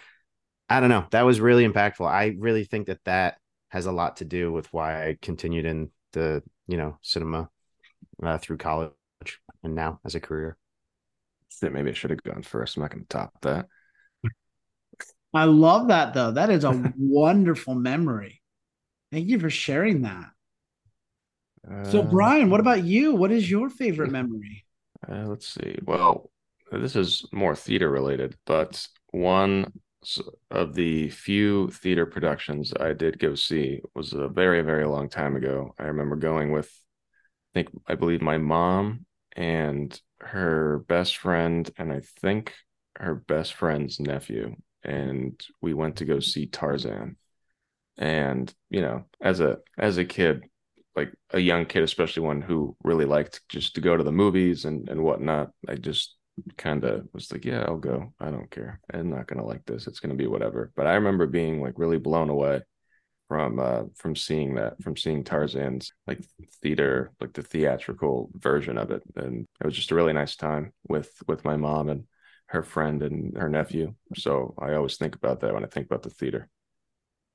I 0.68 0.80
don't 0.80 0.90
know. 0.90 1.06
That 1.10 1.22
was 1.22 1.40
really 1.40 1.66
impactful. 1.66 2.06
I 2.06 2.36
really 2.38 2.64
think 2.64 2.88
that 2.88 3.02
that 3.04 3.38
has 3.70 3.86
a 3.86 3.92
lot 3.92 4.18
to 4.18 4.24
do 4.24 4.52
with 4.52 4.72
why 4.72 5.08
I 5.08 5.18
continued 5.20 5.64
in 5.64 5.90
the, 6.12 6.42
you 6.66 6.76
know, 6.76 6.98
cinema 7.02 7.48
uh, 8.22 8.38
through 8.38 8.58
college 8.58 8.92
and 9.62 9.74
now 9.74 10.00
as 10.04 10.14
a 10.14 10.20
career. 10.20 10.56
Shit, 11.48 11.72
Maybe 11.72 11.90
I 11.90 11.94
should 11.94 12.10
have 12.10 12.22
gone 12.22 12.42
first. 12.42 12.76
I'm 12.76 12.82
not 12.82 12.90
going 12.90 13.02
to 13.02 13.08
top 13.08 13.32
that. 13.42 13.66
I 15.34 15.44
love 15.44 15.88
that 15.88 16.14
though. 16.14 16.32
That 16.32 16.50
is 16.50 16.64
a 16.64 16.92
wonderful 16.96 17.74
memory. 17.74 18.40
Thank 19.12 19.28
you 19.28 19.38
for 19.38 19.50
sharing 19.50 20.02
that. 20.02 20.26
So, 21.90 22.00
Uh, 22.00 22.10
Brian, 22.10 22.50
what 22.50 22.60
about 22.60 22.84
you? 22.84 23.14
What 23.14 23.32
is 23.32 23.50
your 23.50 23.68
favorite 23.68 24.10
memory? 24.10 24.64
Uh, 25.08 25.26
let's 25.26 25.46
see. 25.46 25.78
Well, 25.84 26.30
this 26.72 26.96
is 26.96 27.26
more 27.32 27.54
theater 27.54 27.90
related, 27.90 28.36
but 28.46 28.86
one 29.10 29.72
of 30.50 30.74
the 30.74 31.10
few 31.10 31.68
theater 31.70 32.06
productions 32.06 32.72
I 32.78 32.92
did 32.92 33.18
go 33.18 33.34
see 33.34 33.80
was 33.94 34.12
a 34.12 34.28
very, 34.28 34.62
very 34.62 34.86
long 34.86 35.08
time 35.08 35.36
ago. 35.36 35.74
I 35.78 35.84
remember 35.84 36.16
going 36.16 36.52
with, 36.52 36.66
I 36.66 37.50
think, 37.54 37.68
I 37.86 37.94
believe 37.94 38.22
my 38.22 38.38
mom 38.38 39.04
and 39.38 39.98
her 40.20 40.84
best 40.88 41.16
friend, 41.16 41.70
and 41.78 41.92
I 41.92 42.00
think 42.20 42.54
her 42.96 43.14
best 43.14 43.54
friend's 43.54 44.00
nephew. 44.00 44.56
And 44.82 45.40
we 45.62 45.74
went 45.74 45.96
to 45.96 46.04
go 46.04 46.18
see 46.18 46.46
Tarzan. 46.46 47.16
And, 47.96 48.52
you 48.68 48.80
know, 48.80 49.04
as 49.20 49.38
a 49.40 49.58
as 49.78 49.96
a 49.96 50.04
kid, 50.04 50.42
like 50.96 51.12
a 51.30 51.38
young 51.38 51.66
kid, 51.66 51.84
especially 51.84 52.24
one 52.24 52.42
who 52.42 52.76
really 52.82 53.04
liked 53.04 53.40
just 53.48 53.76
to 53.76 53.80
go 53.80 53.96
to 53.96 54.02
the 54.04 54.12
movies 54.12 54.64
and 54.64 54.88
and 54.88 55.04
whatnot. 55.04 55.52
I 55.68 55.76
just 55.76 56.16
kind 56.56 56.84
of 56.84 57.06
was 57.12 57.30
like, 57.30 57.44
yeah, 57.44 57.62
I'll 57.62 57.78
go. 57.78 58.12
I 58.18 58.30
don't 58.30 58.50
care. 58.50 58.80
I'm 58.92 59.10
not 59.10 59.28
gonna 59.28 59.46
like 59.46 59.64
this. 59.66 59.86
It's 59.86 60.00
gonna 60.00 60.14
be 60.14 60.26
whatever. 60.26 60.72
But 60.74 60.88
I 60.88 60.94
remember 60.94 61.26
being 61.26 61.62
like 61.62 61.74
really 61.78 61.98
blown 61.98 62.28
away 62.28 62.62
from 63.28 63.58
uh 63.60 63.82
from 63.94 64.16
seeing 64.16 64.54
that 64.54 64.82
from 64.82 64.96
seeing 64.96 65.22
Tarzan's 65.22 65.92
like 66.06 66.20
theater 66.62 67.12
like 67.20 67.34
the 67.34 67.42
theatrical 67.42 68.30
version 68.34 68.78
of 68.78 68.90
it 68.90 69.02
and 69.16 69.46
it 69.60 69.66
was 69.66 69.76
just 69.76 69.90
a 69.90 69.94
really 69.94 70.12
nice 70.12 70.34
time 70.34 70.72
with 70.88 71.10
with 71.28 71.44
my 71.44 71.56
mom 71.56 71.88
and 71.88 72.04
her 72.46 72.62
friend 72.62 73.02
and 73.02 73.36
her 73.36 73.48
nephew 73.48 73.94
so 74.14 74.54
I 74.58 74.74
always 74.74 74.96
think 74.96 75.14
about 75.14 75.40
that 75.40 75.52
when 75.52 75.64
I 75.64 75.68
think 75.68 75.86
about 75.86 76.02
the 76.02 76.10
theater 76.10 76.48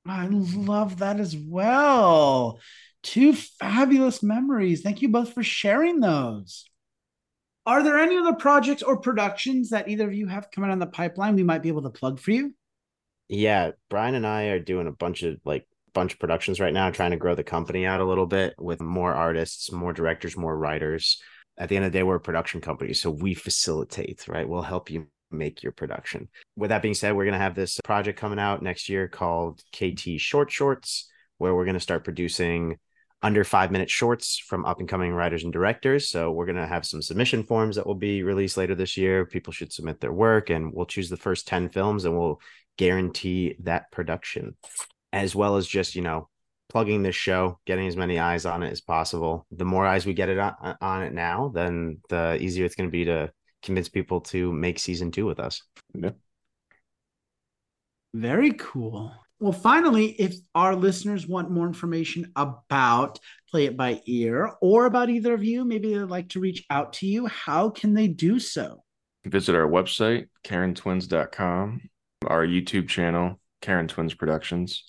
I 0.06 0.26
love 0.26 0.98
that 0.98 1.18
as 1.18 1.34
well. 1.34 2.60
Two 3.02 3.32
fabulous 3.32 4.22
memories. 4.22 4.82
Thank 4.82 5.02
you 5.02 5.08
both 5.08 5.32
for 5.32 5.42
sharing 5.42 6.00
those. 6.00 6.68
Are 7.66 7.82
there 7.82 7.98
any 7.98 8.18
other 8.18 8.34
projects 8.34 8.82
or 8.82 8.98
productions 8.98 9.70
that 9.70 9.88
either 9.88 10.06
of 10.06 10.14
you 10.14 10.26
have 10.26 10.50
coming 10.50 10.70
on 10.70 10.78
the 10.78 10.86
pipeline 10.86 11.34
we 11.34 11.42
might 11.42 11.62
be 11.62 11.70
able 11.70 11.82
to 11.82 11.90
plug 11.90 12.20
for 12.20 12.30
you? 12.30 12.54
Yeah, 13.28 13.72
Brian 13.88 14.14
and 14.14 14.26
I 14.26 14.44
are 14.44 14.60
doing 14.60 14.86
a 14.86 14.92
bunch 14.92 15.22
of 15.22 15.38
like 15.46 15.66
bunch 15.94 16.12
of 16.12 16.18
productions 16.18 16.60
right 16.60 16.72
now, 16.72 16.90
trying 16.90 17.12
to 17.12 17.16
grow 17.16 17.34
the 17.34 17.44
company 17.44 17.86
out 17.86 18.00
a 18.00 18.04
little 18.04 18.26
bit 18.26 18.54
with 18.58 18.80
more 18.80 19.14
artists, 19.14 19.72
more 19.72 19.92
directors, 19.92 20.36
more 20.36 20.56
writers. 20.56 21.22
At 21.56 21.68
the 21.68 21.76
end 21.76 21.84
of 21.84 21.92
the 21.92 21.98
day, 21.98 22.02
we're 22.02 22.16
a 22.16 22.20
production 22.20 22.60
company, 22.60 22.92
so 22.92 23.10
we 23.10 23.34
facilitate, 23.34 24.26
right? 24.28 24.48
We'll 24.48 24.62
help 24.62 24.90
you 24.90 25.06
make 25.30 25.62
your 25.62 25.72
production. 25.72 26.28
With 26.56 26.70
that 26.70 26.82
being 26.82 26.94
said, 26.94 27.14
we're 27.14 27.24
going 27.24 27.32
to 27.32 27.38
have 27.38 27.54
this 27.54 27.80
project 27.84 28.18
coming 28.18 28.38
out 28.38 28.62
next 28.62 28.88
year 28.88 29.08
called 29.08 29.62
KT 29.72 30.18
Short 30.18 30.50
Shorts, 30.50 31.10
where 31.38 31.54
we're 31.54 31.64
going 31.64 31.74
to 31.74 31.80
start 31.80 32.04
producing 32.04 32.78
under 33.22 33.42
five 33.42 33.70
minute 33.70 33.88
shorts 33.88 34.38
from 34.38 34.66
up 34.66 34.80
and 34.80 34.88
coming 34.88 35.12
writers 35.12 35.44
and 35.44 35.52
directors. 35.52 36.10
So 36.10 36.30
we're 36.30 36.44
going 36.44 36.56
to 36.56 36.66
have 36.66 36.84
some 36.84 37.00
submission 37.00 37.42
forms 37.42 37.76
that 37.76 37.86
will 37.86 37.94
be 37.94 38.22
released 38.22 38.58
later 38.58 38.74
this 38.74 38.98
year. 38.98 39.24
People 39.24 39.52
should 39.52 39.72
submit 39.72 39.98
their 39.98 40.12
work 40.12 40.50
and 40.50 40.74
we'll 40.74 40.84
choose 40.84 41.08
the 41.08 41.16
first 41.16 41.48
10 41.48 41.70
films 41.70 42.04
and 42.04 42.16
we'll 42.18 42.38
guarantee 42.76 43.56
that 43.60 43.90
production, 43.90 44.56
as 45.14 45.34
well 45.34 45.56
as 45.56 45.66
just, 45.66 45.94
you 45.94 46.02
know, 46.02 46.28
plugging 46.68 47.02
this 47.02 47.14
show, 47.14 47.60
getting 47.66 47.86
as 47.86 47.96
many 47.96 48.18
eyes 48.18 48.44
on 48.44 48.64
it 48.64 48.72
as 48.72 48.80
possible. 48.80 49.46
The 49.52 49.64
more 49.64 49.86
eyes 49.86 50.04
we 50.04 50.12
get 50.12 50.28
it 50.28 50.38
on, 50.38 50.54
uh, 50.60 50.74
on 50.80 51.04
it 51.04 51.12
now, 51.12 51.52
then 51.54 51.98
the 52.08 52.36
easier 52.40 52.64
it's 52.64 52.74
going 52.74 52.88
to 52.88 52.92
be 52.92 53.04
to 53.04 53.30
convince 53.62 53.88
people 53.88 54.22
to 54.22 54.52
make 54.52 54.80
season 54.80 55.12
two 55.12 55.24
with 55.24 55.38
us. 55.38 55.62
Yeah. 55.94 56.10
Very 58.12 58.52
cool. 58.54 59.12
Well, 59.38 59.52
finally, 59.52 60.06
if 60.06 60.34
our 60.54 60.74
listeners 60.74 61.28
want 61.28 61.50
more 61.50 61.66
information 61.66 62.32
about 62.34 63.20
Play 63.50 63.66
It 63.66 63.76
By 63.76 64.00
Ear 64.06 64.50
or 64.60 64.86
about 64.86 65.10
either 65.10 65.32
of 65.32 65.44
you, 65.44 65.64
maybe 65.64 65.94
they'd 65.94 66.04
like 66.04 66.30
to 66.30 66.40
reach 66.40 66.64
out 66.70 66.94
to 66.94 67.06
you, 67.06 67.26
how 67.26 67.70
can 67.70 67.94
they 67.94 68.08
do 68.08 68.40
so? 68.40 68.82
Visit 69.24 69.54
our 69.54 69.68
website, 69.68 70.26
KarenTwins.com, 70.44 71.82
our 72.26 72.46
YouTube 72.46 72.88
channel, 72.88 73.40
Karen 73.60 73.88
Twins 73.88 74.14
Productions. 74.14 74.84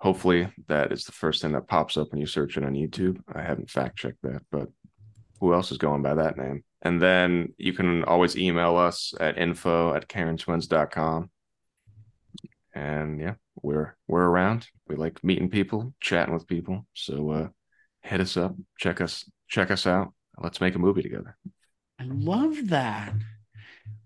Hopefully, 0.00 0.50
that 0.66 0.92
is 0.92 1.04
the 1.04 1.12
first 1.12 1.42
thing 1.42 1.52
that 1.52 1.68
pops 1.68 1.96
up 1.96 2.10
when 2.10 2.20
you 2.20 2.26
search 2.26 2.56
it 2.56 2.64
on 2.64 2.72
YouTube. 2.72 3.20
I 3.32 3.42
haven't 3.42 3.70
fact 3.70 3.98
checked 3.98 4.22
that, 4.22 4.42
but 4.50 4.68
who 5.40 5.52
else 5.52 5.70
is 5.72 5.78
going 5.78 6.02
by 6.02 6.14
that 6.14 6.38
name? 6.38 6.64
And 6.82 7.00
then 7.00 7.52
you 7.58 7.74
can 7.74 8.04
always 8.04 8.36
email 8.36 8.76
us 8.76 9.12
at 9.20 9.36
info 9.36 9.94
at 9.94 10.08
karentwins.com. 10.08 11.30
And 12.74 13.20
yeah, 13.20 13.34
we're 13.62 13.96
we're 14.06 14.24
around. 14.26 14.68
We 14.88 14.96
like 14.96 15.22
meeting 15.22 15.50
people, 15.50 15.92
chatting 16.00 16.32
with 16.32 16.46
people. 16.46 16.86
So 16.94 17.30
uh 17.30 17.48
hit 18.02 18.20
us 18.20 18.36
up, 18.36 18.54
check 18.78 19.00
us 19.00 19.28
check 19.48 19.70
us 19.70 19.86
out. 19.86 20.14
Let's 20.38 20.60
make 20.60 20.74
a 20.74 20.78
movie 20.78 21.02
together. 21.02 21.36
I 21.98 22.04
love 22.04 22.68
that. 22.68 23.12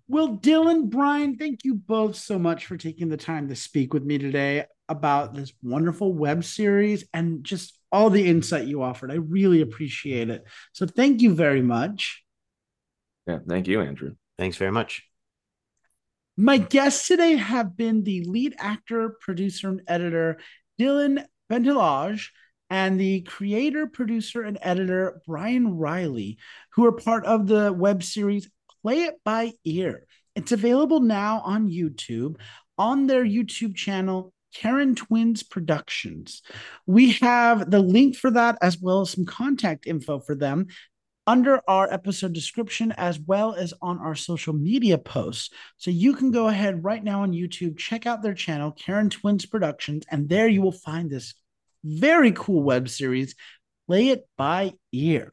Well, 0.07 0.29
Dillon, 0.29 0.91
Brian, 0.91 1.37
thank 1.37 1.65
you 1.65 1.75
both 1.75 2.17
so 2.17 2.39
much 2.39 2.67
for 2.67 2.77
taking 2.77 3.09
the 3.09 3.17
time 3.17 3.49
to 3.49 3.57
speak 3.57 3.95
with 3.95 4.05
me 4.05 4.19
today 4.19 4.67
about 4.87 5.35
this 5.35 5.53
wonderful 5.63 6.13
web 6.13 6.45
series 6.45 7.05
and 7.15 7.43
just 7.43 7.79
all 7.91 8.11
the 8.11 8.29
insight 8.29 8.67
you 8.67 8.83
offered. 8.83 9.11
I 9.11 9.15
really 9.15 9.63
appreciate 9.63 10.29
it. 10.29 10.45
So 10.73 10.87
thank 10.87 11.23
you 11.23 11.35
very 11.35 11.63
much. 11.63 12.23
Yeah, 13.27 13.39
thank 13.49 13.67
you, 13.67 13.81
Andrew. 13.81 14.17
Thanks 14.39 14.59
very 14.59 14.73
much. 14.73 15.05
My 16.37 16.59
guests 16.59 17.09
today 17.09 17.37
have 17.37 17.75
been 17.75 18.03
the 18.03 18.25
lead 18.25 18.57
actor, 18.59 19.17
producer, 19.21 19.71
and 19.71 19.83
editor, 19.87 20.39
Dillon 20.77 21.25
Bentalage, 21.49 22.29
and 22.69 23.01
the 23.01 23.23
creator, 23.23 23.87
producer, 23.87 24.43
and 24.43 24.59
editor, 24.61 25.23
Brian 25.27 25.79
Reilly, 25.79 26.37
who 26.73 26.85
are 26.85 26.93
part 26.93 27.25
of 27.25 27.47
the 27.47 27.73
web 27.73 28.03
series 28.03 28.51
Play 28.85 29.05
It 29.05 29.19
By 29.25 29.53
Ear. 29.65 30.05
It's 30.37 30.53
available 30.53 31.01
now 31.01 31.41
on 31.43 31.71
YouTube 31.71 32.37
on 32.77 33.07
their 33.07 33.25
YouTube 33.25 33.75
channel, 33.75 34.35
Karen 34.55 34.95
Twins 34.95 35.43
Productions. 35.43 36.43
We 36.87 37.13
have 37.13 37.71
the 37.71 37.79
link 37.79 38.15
for 38.15 38.31
that 38.33 38.59
as 38.61 38.79
well 38.79 39.01
as 39.01 39.09
some 39.09 39.25
contact 39.25 39.87
info 39.87 40.21
for 40.21 40.35
them 40.35 40.67
under 41.27 41.63
our 41.67 41.91
episode 41.91 42.35
description 42.35 42.93
as 42.93 43.19
well 43.19 43.55
as 43.55 43.73
on 43.81 43.99
our 44.01 44.15
social 44.15 44.53
media 44.53 44.99
posts. 44.99 45.49
So 45.79 45.91
you 45.91 46.13
can 46.13 46.31
go 46.31 46.49
ahead 46.49 46.85
right 46.85 47.03
now 47.03 47.23
on 47.23 47.33
YouTube, 47.33 47.79
check 47.79 48.05
out 48.05 48.23
their 48.23 48.35
channel, 48.35 48.71
Karen 48.71 49.09
Twins 49.09 49.47
Productions, 49.47 50.05
and 50.11 50.29
there 50.29 50.47
you 50.49 50.61
will 50.61 50.73
find 50.73 51.09
this 51.09 51.33
very 51.85 52.33
cool 52.33 52.63
web 52.63 52.91
series, 52.91 53.35
Play 53.87 54.09
It 54.09 54.29
By 54.37 54.75
Ear. 54.93 55.33